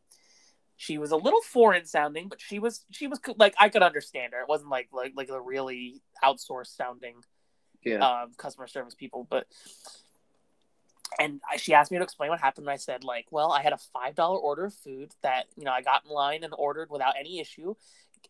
[0.78, 4.34] She was a little foreign sounding, but she was she was like I could understand
[4.34, 4.41] her.
[4.41, 7.24] It wasn't like like like the really outsourced sounding
[7.84, 8.05] Yeah.
[8.07, 9.47] um, customer service people, but
[11.18, 12.68] and she asked me to explain what happened.
[12.68, 15.64] And I said like, well, I had a five dollar order of food that you
[15.66, 17.76] know I got in line and ordered without any issue.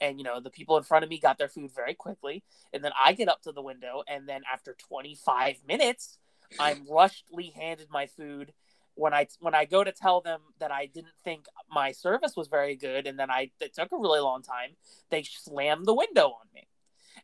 [0.02, 2.84] And you know the people in front of me got their food very quickly, and
[2.84, 6.18] then I get up to the window, and then after 25 minutes,
[6.58, 8.54] I'm rushedly handed my food.
[8.96, 12.48] When I when I go to tell them that I didn't think my service was
[12.48, 14.72] very good, and then I it took a really long time,
[15.10, 16.68] they slammed the window on me,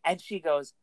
[0.06, 0.74] and she goes,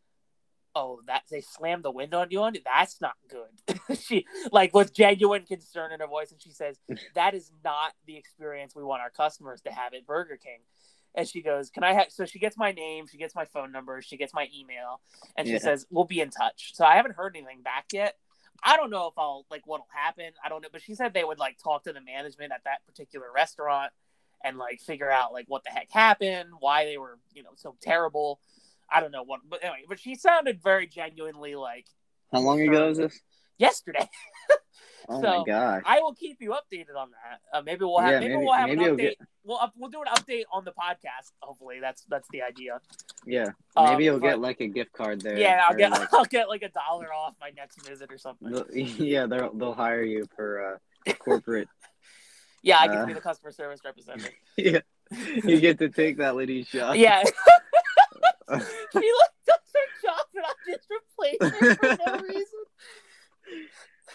[0.75, 4.93] "Oh, that they slammed the window on you on that's not good." she like with
[4.93, 6.79] genuine concern in her voice, and she says,
[7.15, 10.61] "That is not the experience we want our customers to have at Burger King."
[11.15, 13.71] And she goes, "Can I have?" So she gets my name, she gets my phone
[13.73, 15.01] number, she gets my email,
[15.37, 15.59] and she Yeah.
[15.61, 18.17] says, "We'll be in touch." So I haven't heard anything back yet.
[18.65, 20.33] I don't know if I'll like what'll happen.
[20.45, 22.85] I don't know, but she said they would like talk to the management at that
[22.87, 23.93] particular restaurant
[24.45, 27.77] and like figure out like what the heck happened, why they were you know so
[27.83, 28.41] terrible.
[28.89, 31.87] I don't know what, but anyway, but she sounded very genuinely like
[32.33, 33.21] How long ago was this?
[33.59, 34.09] yesterday.
[35.09, 35.83] Oh So, my gosh.
[35.87, 37.41] I will keep you updated on that.
[37.53, 38.99] Uh, maybe we'll have Yeah, maybe, maybe- we'll have maybe an update.
[38.99, 41.33] get- We'll up, we'll do an update on the podcast.
[41.41, 42.81] Hopefully, that's that's the idea.
[43.27, 43.49] Yeah.
[43.77, 45.37] Um, Maybe you'll but- get like a gift card there.
[45.37, 48.53] yeah, I'll get like, I'll get like a dollar off my next visit or something.
[48.53, 50.79] they'll- yeah, they'll they'll hire you for
[51.09, 51.69] uh corporate.
[52.65, 54.31] Yeah, I get uh, to be the customer service representative.
[54.57, 54.79] yeah.
[55.43, 56.95] You get to take that lady's job.
[56.95, 57.25] Yeah.
[57.25, 57.33] she
[58.53, 62.63] like does her job and I just replace her for no reason.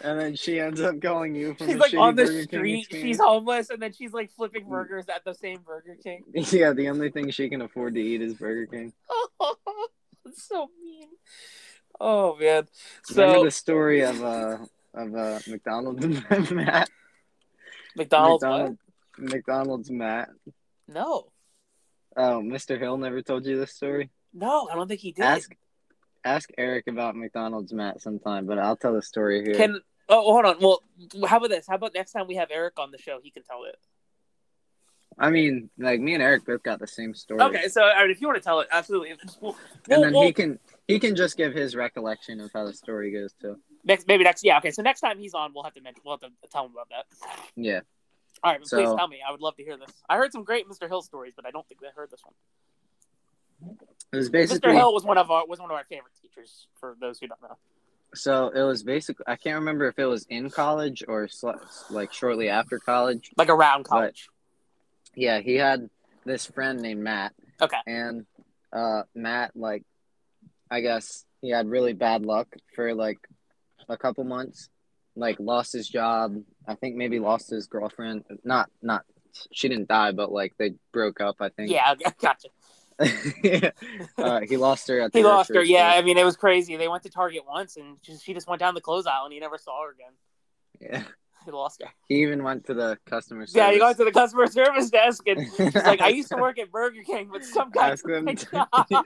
[0.04, 2.88] And then she ends up calling you from she's like on the Burger street.
[2.92, 6.24] She's homeless, and then she's like flipping burgers at the same Burger King.
[6.34, 8.94] Yeah, the only thing she can afford to eat is Burger King.
[10.26, 11.10] That's so mean.
[12.00, 12.68] Oh man.
[13.10, 14.58] Remember So the story of uh
[14.94, 16.06] of uh McDonald's
[16.52, 16.90] Matt?
[17.96, 18.80] McDonald's, McDonald's,
[19.18, 20.30] McDonald's Matt.
[20.88, 21.32] No,
[22.16, 22.80] Oh, Mr.
[22.80, 24.10] Hill never told you this story.
[24.34, 25.24] no, I don't think he did.
[25.26, 25.52] Ask
[26.28, 29.56] ask Eric about McDonald's Matt sometime, but I'll tell the story here.
[29.56, 30.58] Can oh hold on.
[30.60, 30.82] Well,
[31.28, 31.66] how about this?
[31.68, 33.20] How about next time we have Eric on the show?
[33.22, 33.76] He can tell it.
[35.20, 37.42] I mean, like me and Eric both got the same story.
[37.42, 39.16] Okay, so I mean, if you want to tell it, absolutely.
[39.42, 39.56] We'll,
[39.90, 43.12] And then we'll- he can he can just give his recollection of how the story
[43.12, 43.58] goes too.
[43.84, 44.72] next maybe next yeah okay.
[44.72, 46.90] So next time he's on, we'll have to mention we'll have to tell him about
[46.90, 47.06] that.
[47.56, 47.82] Yeah.
[48.44, 49.18] All right, but please tell me.
[49.28, 49.90] I would love to hear this.
[50.08, 50.88] I heard some great Mr.
[50.88, 53.78] Hill stories, but I don't think I heard this one.
[54.14, 54.74] It was basically Mr.
[54.74, 56.68] Hill was one of our was one of our favorite teachers.
[56.80, 57.58] For those who don't know,
[58.16, 61.52] so it was basically I can't remember if it was in college or sl-
[61.90, 63.32] like shortly after college.
[63.38, 64.30] like around college.
[65.16, 65.90] Yeah, he had
[66.26, 67.34] this friend named Matt.
[67.62, 67.78] Okay.
[67.86, 68.26] And
[68.72, 69.84] uh Matt like
[70.70, 73.20] I guess he had really bad luck for like
[73.90, 74.70] a couple months.
[75.16, 76.44] Like lost his job.
[76.68, 78.24] I think maybe lost his girlfriend.
[78.44, 79.04] Not not
[79.52, 81.72] she didn't die, but like they broke up, I think.
[81.72, 82.50] Yeah, gotcha.
[84.18, 85.62] uh, he lost her at the He lost her.
[85.64, 85.92] Yeah.
[85.96, 86.76] I mean it was crazy.
[86.78, 89.34] They went to Target once, and she, she just went down the clothes aisle, and
[89.34, 90.14] he never saw her again.
[90.80, 91.04] Yeah.
[91.46, 91.88] He lost her.
[92.10, 93.56] He even went to the customer service.
[93.56, 96.60] Yeah, he went to the customer service desk, and he's like, "I used to work
[96.60, 99.04] at Burger King, but some guy Ask them to-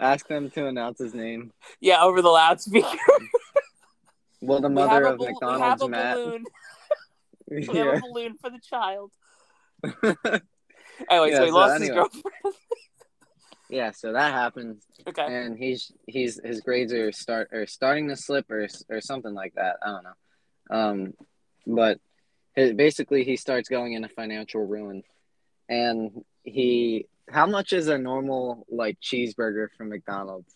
[0.00, 1.52] Ask them to announce his name.
[1.80, 2.88] yeah, over the loudspeaker.
[4.40, 6.16] Well, the We mother of a bal- we have McDonald's, a Matt.
[6.16, 6.44] balloon.
[7.50, 9.10] We have a balloon for the child.
[11.10, 12.24] Anyway, Yeah, so he so lost his girlfriend.
[13.70, 15.26] yeah, so that happened, okay.
[15.26, 19.54] and he's he's his grades are start or starting to slip or or something like
[19.54, 19.76] that.
[19.82, 21.14] I don't know, um,
[21.66, 21.98] but
[22.54, 25.02] his, basically he starts going into financial ruin,
[25.68, 30.54] and he how much is a normal like cheeseburger from McDonald's?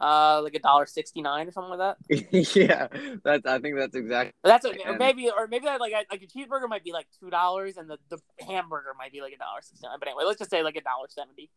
[0.00, 2.56] Uh, like a dollar sixty nine or something like that.
[2.56, 2.88] yeah,
[3.22, 4.80] that's I think that's exactly that's okay.
[4.86, 7.90] And- maybe, or maybe that like like a cheeseburger might be like two dollars, and
[7.90, 9.98] the, the hamburger might be like a dollar sixty nine.
[9.98, 11.50] But anyway, let's just say like a dollar seventy.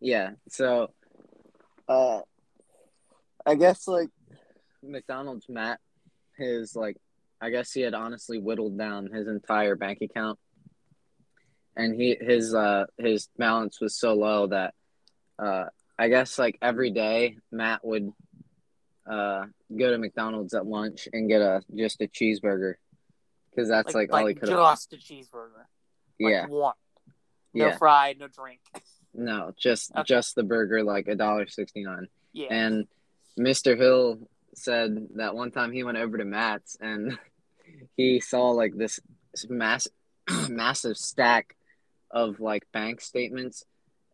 [0.00, 0.30] Yeah.
[0.48, 0.92] So,
[1.88, 2.20] uh,
[3.44, 4.08] I guess like
[4.82, 5.80] McDonald's Matt,
[6.36, 6.96] his like,
[7.40, 10.38] I guess he had honestly whittled down his entire bank account,
[11.76, 14.74] and he his uh his balance was so low that,
[15.38, 15.66] uh,
[15.98, 18.12] I guess like every day Matt would,
[19.08, 19.46] uh,
[19.76, 22.74] go to McDonald's at lunch and get a just a cheeseburger,
[23.50, 24.48] because that's like, all he could.
[24.48, 24.58] Have.
[24.58, 25.64] Just a cheeseburger.
[26.20, 26.46] Like Yeah.
[26.46, 26.74] one.
[27.54, 27.76] No Yeah.
[27.78, 28.60] fried, no drink.
[29.14, 30.02] No, just Okay.
[30.04, 32.08] just the burger, like a dollar sixty nine.
[32.32, 32.48] Yeah.
[32.54, 32.86] And
[33.38, 33.76] Mr.
[33.76, 37.18] Hill said that one time he went over to Matt's and
[37.96, 39.00] he saw like this
[39.48, 39.88] mass,
[40.48, 41.56] massive stack
[42.10, 43.64] of like bank statements.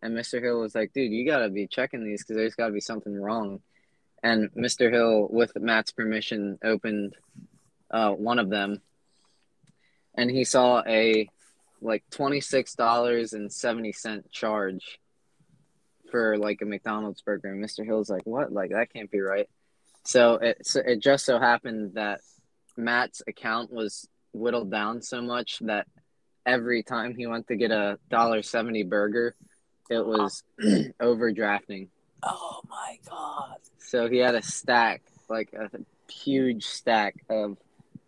[0.04, 0.40] And Mr.
[0.40, 2.80] Hill was like, dude, you got to be checking these because there's got to be
[2.80, 3.60] something wrong.
[4.22, 4.92] And Mr.
[4.92, 7.16] Hill, with Matt's permission, opened
[7.90, 8.82] uh, one of them
[10.14, 11.28] and he saw a
[11.80, 15.00] like $26.70 charge
[16.10, 17.48] for like a McDonald's burger.
[17.48, 17.84] And Mr.
[17.84, 18.52] Hill's like, what?
[18.52, 19.48] Like, that can't be right.
[20.04, 22.20] So it, so it just so happened that
[22.76, 25.86] Matt's account was whittled down so much that
[26.46, 29.34] every time he went to get a dollar seventy burger,
[29.90, 30.42] it was
[31.00, 31.88] overdrafting.
[32.22, 33.56] oh my god.
[33.78, 35.70] So he had a stack, like a
[36.10, 37.56] huge stack of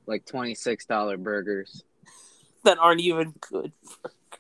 [0.07, 1.83] like twenty six dollar burgers.
[2.65, 3.73] That aren't even good.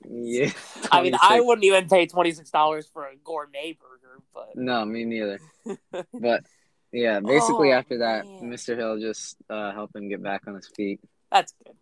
[0.09, 0.51] Yeah,
[0.93, 4.84] I mean, I wouldn't even pay twenty six dollars for a gourmet burger, but No,
[4.84, 5.39] me neither.
[6.12, 6.45] But
[6.93, 8.51] yeah, basically Oh, after that, man.
[8.51, 8.76] Mr.
[8.76, 11.01] Hill just uh, helped him get back on his feet.
[11.30, 11.74] that's good.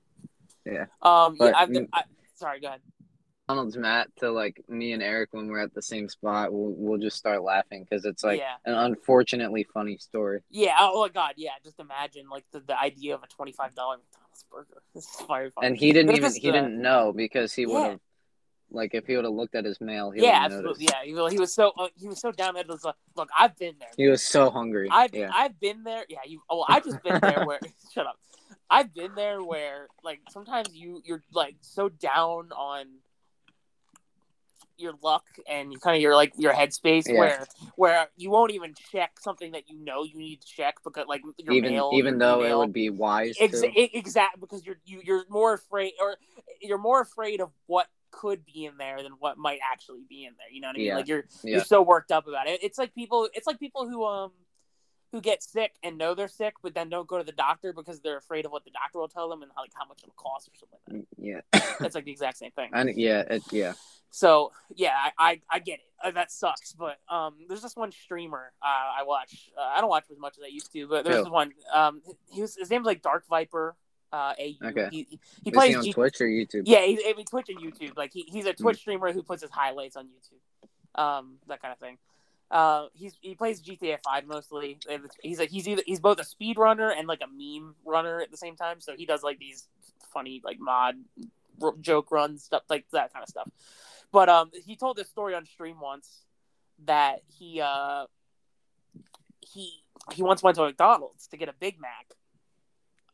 [0.65, 0.87] Yeah.
[1.03, 1.37] Um.
[1.39, 1.59] But yeah.
[1.59, 2.03] I've, I,
[2.37, 2.61] sorry.
[2.61, 2.81] Go ahead.
[3.47, 6.99] McDonald's Matt to like me and Eric when we're at the same spot, we'll, we'll
[6.99, 8.55] just start laughing because it's like yeah.
[8.65, 10.41] an unfortunately funny story.
[10.51, 10.77] Yeah.
[10.81, 11.35] Oh my god.
[11.37, 11.51] Yeah.
[11.63, 14.83] Just imagine like the, the idea of a twenty five dollar McDonald's burger.
[14.95, 15.53] This is fire.
[15.63, 18.01] And he didn't But even he uh, didn't know because he would have
[18.71, 20.87] like if he would have looked at his mail, he yeah, absolutely.
[20.87, 20.91] noticed.
[20.91, 21.05] Yeah.
[21.05, 22.57] He, well, he was so uh, he was so down.
[22.57, 23.91] It was like, look, I've been there.
[23.95, 24.89] He was so hungry.
[24.91, 25.31] I've yeah.
[25.35, 26.07] I've been there.
[26.09, 26.41] Yeah, you.
[26.49, 27.61] Oh, I've just been there where.
[27.93, 28.19] shut up.
[28.71, 32.87] I've been there where like sometimes you you're like so down on
[34.77, 37.19] your luck and kind of your like your headspace Yeah.
[37.19, 37.47] where
[37.77, 41.23] where you won't even check something that you know you need to check because like
[41.39, 43.69] your even mail even though it would be wise Ex- to.
[43.69, 44.03] e-
[44.41, 46.17] because you're you, you're more afraid or
[46.61, 50.33] you're more afraid of what could be in there than what might actually be in
[50.39, 50.47] there.
[50.53, 50.87] You know what I mean?
[50.87, 50.97] Yeah.
[50.97, 51.57] Like you're Yeah.
[51.57, 52.63] you're so worked up about it.
[52.63, 53.29] It's like people.
[53.35, 54.31] It's like people who um
[55.15, 58.01] who get sick and know they're sick, but then don't go to the doctor because
[58.01, 60.49] they're afraid of what the doctor will tell them and like how much it'll cost
[60.49, 61.41] or something like Yeah.
[61.53, 61.77] that.
[61.79, 62.71] That's like the exact same thing.
[62.73, 63.21] I, yeah.
[63.21, 63.75] It, yeah.
[64.11, 65.85] So yeah, I, I, I get it.
[66.03, 66.73] Uh, that sucks.
[66.73, 69.51] But um, there's this one streamer uh, I watch.
[69.57, 71.23] Uh, I don't watch as much as I used to, but there's Who?
[71.25, 71.53] this one.
[71.73, 72.03] Um,
[72.33, 73.77] he was, his name's like Dark Viper.
[74.13, 74.67] Uh, AU.
[74.69, 74.89] Okay.
[74.91, 76.63] He, he, plays he on G- Twitch or YouTube?
[76.67, 77.97] yeah, he's I mean, Twitch and YouTube.
[77.97, 78.63] Like he, he's a Hmm.
[78.65, 81.99] Twitch streamer who puts his highlights on YouTube, um, that kind of thing.
[82.51, 84.79] Uh, he's he plays GTA Five mostly.
[85.23, 88.31] He's like he's either he's both a speed runner and like a meme runner at
[88.31, 88.81] the same time.
[88.81, 89.67] So he does like these
[90.13, 90.97] funny like mod
[91.63, 93.49] r- joke runs stuff like that kind of stuff.
[94.13, 96.25] But um, he told this story on stream once
[96.85, 98.07] that he uh
[99.41, 99.83] he
[100.13, 102.07] he once went to McDonald's to get a Big Mac.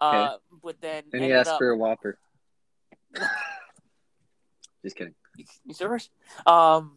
[0.00, 2.18] Uh, but then And he asked up- for a Whopper.
[4.82, 5.14] Just kidding.
[5.36, 6.08] You, you serious?
[6.46, 6.96] Um,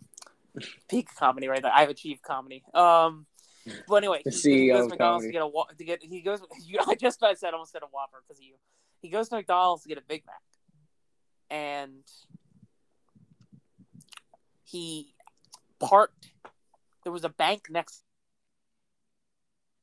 [0.90, 1.72] peak comedy right there.
[1.74, 2.64] I've achieved comedy.
[2.74, 3.26] Um,
[3.88, 5.28] but anyway, The he, he goes to McDonald's comedy.
[5.28, 6.42] to get a to get he goes.
[6.66, 8.56] You, I just about said almost said a Whopper because you.
[9.02, 10.42] He goes to McDonald's to get a Big Mac,
[11.50, 12.04] and
[14.64, 15.14] he
[15.80, 16.30] parked.
[17.04, 18.02] There was a bank next,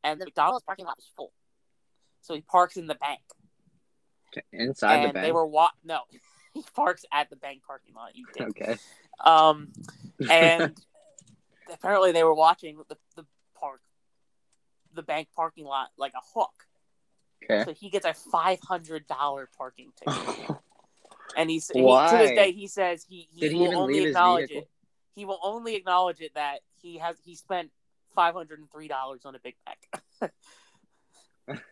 [0.03, 1.33] and the McDonald's parking lot was full.
[2.23, 3.21] So he parks in the bank,
[4.53, 5.27] Inside and the bank.
[5.27, 6.01] they were wa- no.
[6.53, 8.16] He parks at the bank parking lot.
[8.16, 8.49] You dick.
[8.49, 8.77] Okay.
[9.25, 9.68] Um,
[10.29, 10.77] and
[11.73, 13.25] apparently they were watching the, the
[13.59, 13.81] park,
[14.95, 16.66] the bank parking lot like a hook.
[17.45, 17.64] Okay.
[17.64, 20.51] So he gets a five hundred dollar parking ticket,
[21.37, 23.95] and he's he, to this day he says he, he Did he will even only
[23.95, 24.62] leave his acknowledge vehicle?
[24.62, 24.68] it.
[25.14, 27.71] He will only acknowledge it that he has he spent
[28.14, 30.33] five hundred and three dollars on a Big Mac.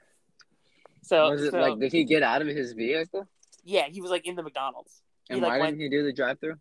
[1.03, 1.79] so, was it so like?
[1.79, 3.29] Did he get out of his vehicle?
[3.69, 5.03] yeah, he was like in the McDonald's.
[5.29, 6.57] And like why went didn't he do the drive-through?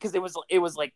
[0.00, 0.94] Because it was it was like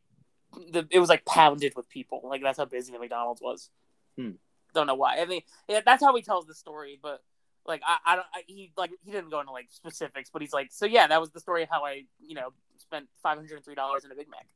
[0.70, 2.22] the it was like pounded with people.
[2.24, 3.70] Like that's how busy the McDonald's was.
[4.16, 4.32] Hmm.
[4.74, 5.18] Don't know why.
[5.18, 6.98] I mean, yeah, that's how he tells the story.
[7.00, 7.22] But
[7.66, 8.26] like, I, I don't.
[8.34, 11.20] I, he like he didn't go into like specifics, but he's like, so yeah, that
[11.20, 14.10] was the story of how I you know spent five hundred and three dollars in
[14.12, 14.46] a Big Mac.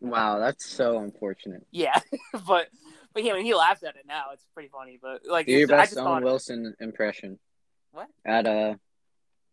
[0.00, 1.66] Wow, that's so unfortunate.
[1.70, 1.98] Yeah,
[2.46, 2.68] but
[3.12, 4.26] but yeah, I mean, he laughs at it now.
[4.32, 4.98] It's pretty funny.
[5.00, 7.38] But like, Do your best Owen Wilson impression.
[7.92, 8.08] What?
[8.24, 8.74] At uh,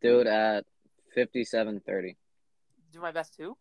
[0.01, 0.65] dude at
[1.13, 2.17] fifty-seven thirty.
[2.91, 3.57] Do my best too.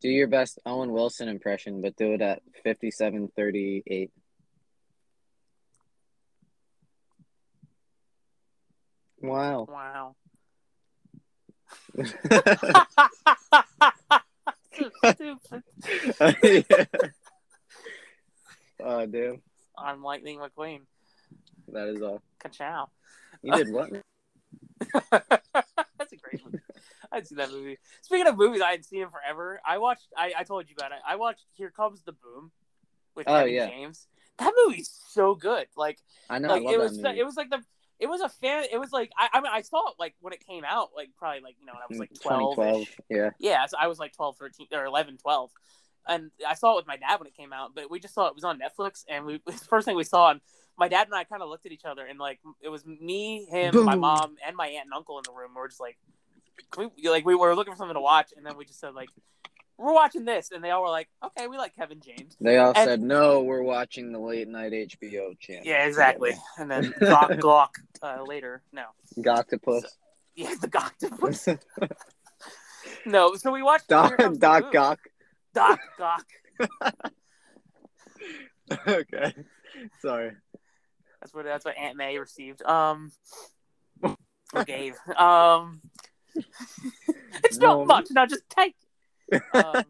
[0.00, 4.10] Do your best Owen Wilson impression, but do it at fifty-seven thirty-eight.
[9.20, 9.66] Wow.
[9.74, 10.16] Wow.
[15.14, 15.62] stupid.
[18.82, 19.40] oh, dude,
[19.78, 20.80] I'm Lightning McQueen.
[21.68, 22.20] that is all.
[22.40, 22.88] Ka-chow.
[23.42, 23.90] You did what?
[25.10, 26.58] That's a great movie.
[27.16, 27.78] I'd seen that movie.
[28.02, 30.08] Speaking of movies I hadn't seen in forever, I watched.
[30.16, 30.98] I, I told you about it.
[31.06, 32.50] I watched Here Comes the Boom
[33.14, 33.68] with Oh, Kevin yeah.
[33.68, 34.06] James.
[34.38, 35.66] That movie's so good.
[35.76, 35.98] Like,
[36.28, 36.48] I know.
[36.48, 36.96] like I love it was.
[36.98, 37.20] that movie.
[37.20, 37.62] It was like the.
[38.00, 38.64] It was a fan.
[38.72, 39.28] It was like I.
[39.34, 40.90] I mean, I saw it like when it came out.
[40.96, 42.88] Like probably like you know when I was like twelve.
[43.08, 43.30] Yeah.
[43.38, 45.50] Yeah, so I was like 12, 13, or 11, 12.
[46.06, 48.26] And I saw it with my dad when it came out, but we just saw
[48.26, 49.04] it was on Netflix.
[49.08, 50.40] And we, the first thing we saw, and
[50.76, 53.46] my dad and I kind of looked at each other, and like it was me,
[53.48, 55.52] him, my mom, and my aunt and uncle in the room.
[55.54, 55.96] We were just like,
[56.78, 59.08] we, like we were looking for something to watch, and then we just said like,
[59.76, 62.36] we're watching this, and they all were like, okay, we like Kevin James.
[62.40, 63.42] They all And- said no.
[63.42, 65.62] We're watching the late night HBO channel.
[65.64, 66.32] Yeah, exactly.
[66.58, 67.68] And then Glock, Glock
[68.02, 68.62] uh, later.
[68.72, 68.84] No,
[69.18, 69.82] Goctopus.
[70.36, 71.58] yeah, the Goctopus.
[73.06, 74.72] No, so we watched Doc Here Comes the Doc.
[74.72, 74.98] Gock.
[75.54, 76.26] Doc Gock.
[78.88, 79.34] okay.
[80.00, 80.32] Sorry.
[81.20, 82.62] That's what that's what Aunt May received.
[82.62, 83.10] Um,
[84.02, 84.94] or gave.
[85.16, 85.80] Um,
[87.44, 87.84] it's not No.
[87.84, 88.08] much.
[88.10, 88.74] Now just take.
[89.28, 89.42] it.
[89.54, 89.84] Um,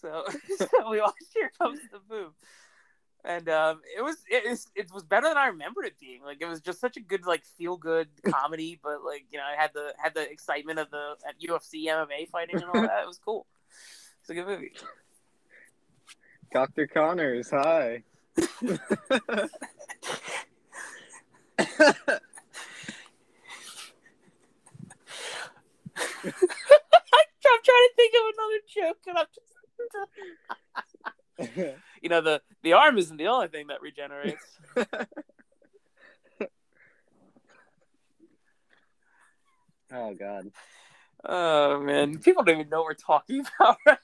[0.00, 0.24] so,
[0.58, 2.32] so we watched Here Comes the Boom,
[3.24, 6.22] and um, it was it, was it was better than I remembered it being.
[6.24, 9.44] Like it was just such a good like feel good comedy, but like you know
[9.44, 13.02] I had the had the excitement of the at UFC MMA fighting and all that.
[13.02, 13.46] It was cool.
[14.20, 14.72] It's a good movie.
[16.52, 16.86] Dr.
[16.86, 18.02] Connors, hi.
[26.24, 29.52] I'm trying to think of another joke, and I'm just.
[32.02, 34.58] you know the the arm isn't the only thing that regenerates.
[39.92, 40.50] oh God.
[41.24, 43.98] Oh man, people don't even know what we're talking about, right?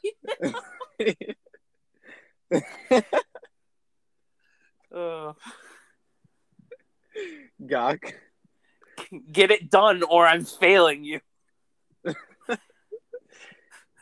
[4.90, 5.36] Oh,
[7.62, 8.12] Gok.
[9.30, 11.20] get it done, or I'm failing you.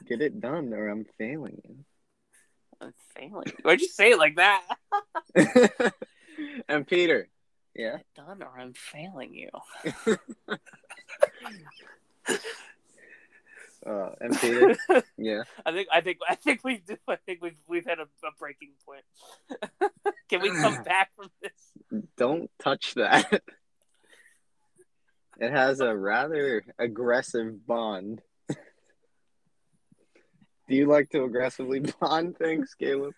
[0.08, 1.76] Get it done or I'm failing you.
[2.80, 3.52] I'm failing.
[3.62, 4.62] Why'd you say it like that?
[6.68, 7.28] and Peter.
[7.74, 7.98] Yeah.
[8.14, 9.50] Done or I'm failing you.
[13.86, 14.76] Uh, and Peter.
[15.16, 15.42] Yeah.
[15.64, 16.96] I think I think I think we do.
[17.06, 19.04] I think we've we've had a, a breaking point.
[20.28, 22.02] Can we come back from this?
[22.16, 23.42] Don't touch that.
[25.38, 28.22] It has a rather aggressive bond.
[30.68, 33.14] Do you like to aggressively bond things, Caleb?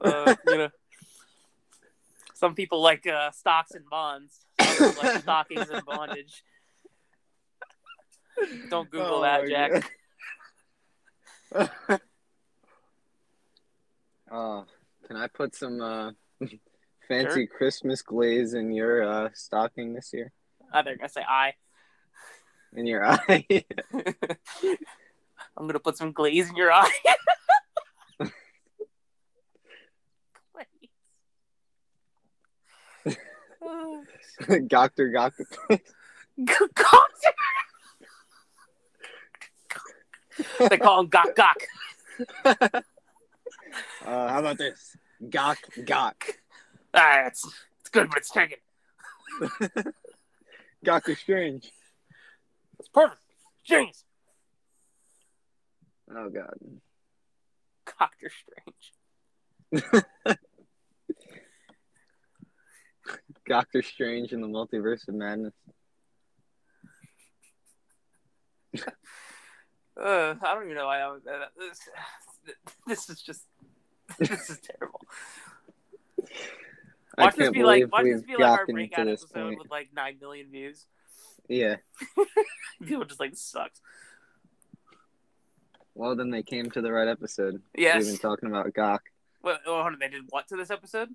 [0.00, 0.68] Uh, you know,
[2.34, 4.40] some people like uh, stocks and bonds.
[4.58, 6.42] Like stockings and bondage.
[8.70, 9.92] Don't Google Oh that, Jack.
[14.30, 14.62] Uh,
[15.06, 16.10] can I put some uh,
[17.08, 20.30] fancy Christmas glaze in your uh, stocking this year?
[20.70, 21.54] I think I say I.
[22.76, 23.64] In your eye?
[25.58, 26.90] I'm gonna put some glaze in your eye.
[33.04, 34.66] glaze.
[34.68, 35.46] Doctor Doctor.
[36.40, 36.74] Gok-
[40.70, 42.82] they call him Gok Gok.
[44.04, 44.96] Uh, how about this?
[45.24, 46.14] Gok Gok.
[46.94, 47.44] Ah, it's,
[47.80, 48.58] it's good, but it's taken.
[50.84, 51.72] Doctor Strange.
[52.78, 53.20] It's perfect.
[53.64, 54.04] Genius.
[56.10, 56.54] Oh God.
[57.98, 58.92] Doctor Strange.
[63.46, 65.54] Doctor Strange in the Multiverse of Madness.
[70.00, 71.22] Uh, I don't even know why I was.
[71.26, 71.80] Uh, this,
[72.86, 73.42] this is just.
[74.18, 75.00] This is terrible.
[77.18, 77.92] Watch this be like.
[77.92, 79.58] Watch this be like our breakout episode point.
[79.58, 80.86] with like nine million views.
[81.48, 81.76] Yeah.
[82.86, 83.80] People just like sucks.
[85.98, 87.60] Well, then they came to the right episode.
[87.76, 87.96] Yes.
[88.04, 89.00] We've been talking about Gok.
[89.42, 91.08] Well, oh, hold on, they did what to this episode?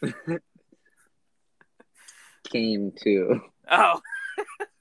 [2.48, 4.00] Came to Oh,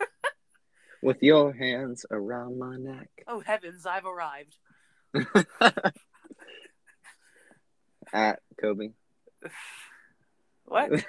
[1.02, 3.10] with your hands around my neck.
[3.28, 4.56] oh heavens, I've arrived.
[8.14, 8.90] At Kobe.
[10.66, 11.06] What?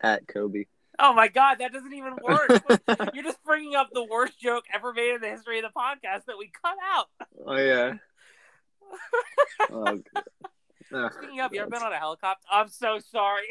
[0.00, 0.64] At Kobe.
[0.98, 2.50] Oh my god, that doesn't even work.
[3.14, 6.24] You're just bringing up the worst joke ever made in the history of the podcast
[6.26, 7.06] that we cut out.
[7.46, 7.94] Oh yeah.
[9.70, 10.00] Oh,
[10.94, 12.42] Ugh, Speaking of, you ever been on a helicopter?
[12.50, 13.44] I'm so sorry.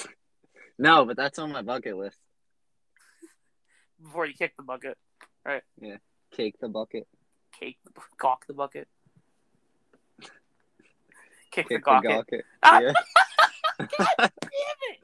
[0.78, 2.18] no, but that's on my bucket list.
[4.02, 4.98] Before you kick the bucket,
[5.46, 5.62] All right?
[5.80, 5.98] Yeah,
[6.32, 7.06] Cake the bucket.
[7.60, 8.88] cake, the, cock the bucket,
[11.52, 12.44] kick, the Kick the bucket.
[12.64, 12.80] Ah!
[12.80, 12.92] Yeah.
[13.78, 13.88] Damn
[14.18, 14.98] it!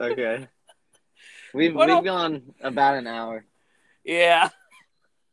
[0.00, 0.48] Okay.
[1.54, 3.44] We've What we've gone about an hour.
[4.04, 4.48] Yeah,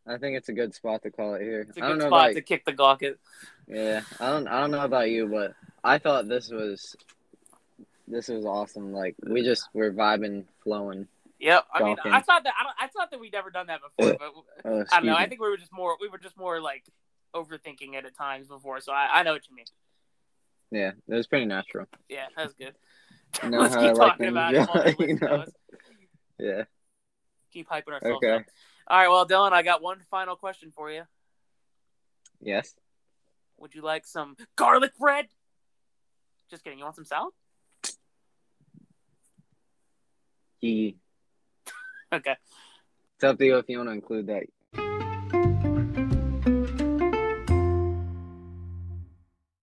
[0.05, 1.61] I think it's a good spot to call it here.
[1.61, 3.19] it's a I don't good know spot about to kick the gocket.
[3.69, 4.01] yeah.
[4.19, 6.95] I don't I don't know about you, but I thought this was
[8.05, 8.91] this was awesome.
[8.91, 11.07] Like we just were vibing, flowing.
[11.39, 11.65] Yep.
[11.73, 11.95] I mean.
[12.03, 14.43] I thought that I, don't, I thought that we'd never done that before, but Oh,
[14.65, 14.81] I don't know.
[14.81, 15.29] excuse I me.
[15.29, 16.83] think we were just more we were just more like
[17.33, 18.81] overthinking it at times before.
[18.81, 19.65] So I, I know what you mean.
[20.69, 21.87] Yeah, it was pretty natural.
[22.09, 22.75] Yeah, that's good.
[23.43, 24.67] Know Let's how keep I like talking about it.
[24.67, 25.45] while they enjoy, you know?
[26.39, 26.63] Yeah.
[27.53, 28.31] Keep hyping ourselves Okay.
[28.31, 28.43] up.
[28.87, 31.03] All right, well, Dylan, I got one final question for you.
[32.41, 32.73] Yes.
[33.57, 35.27] Would you like some garlic bread?
[36.49, 36.79] Just kidding.
[36.79, 37.33] You want some salad?
[40.59, 40.95] He.
[42.11, 42.35] Okay.
[43.15, 44.45] It's up to you if you want to include that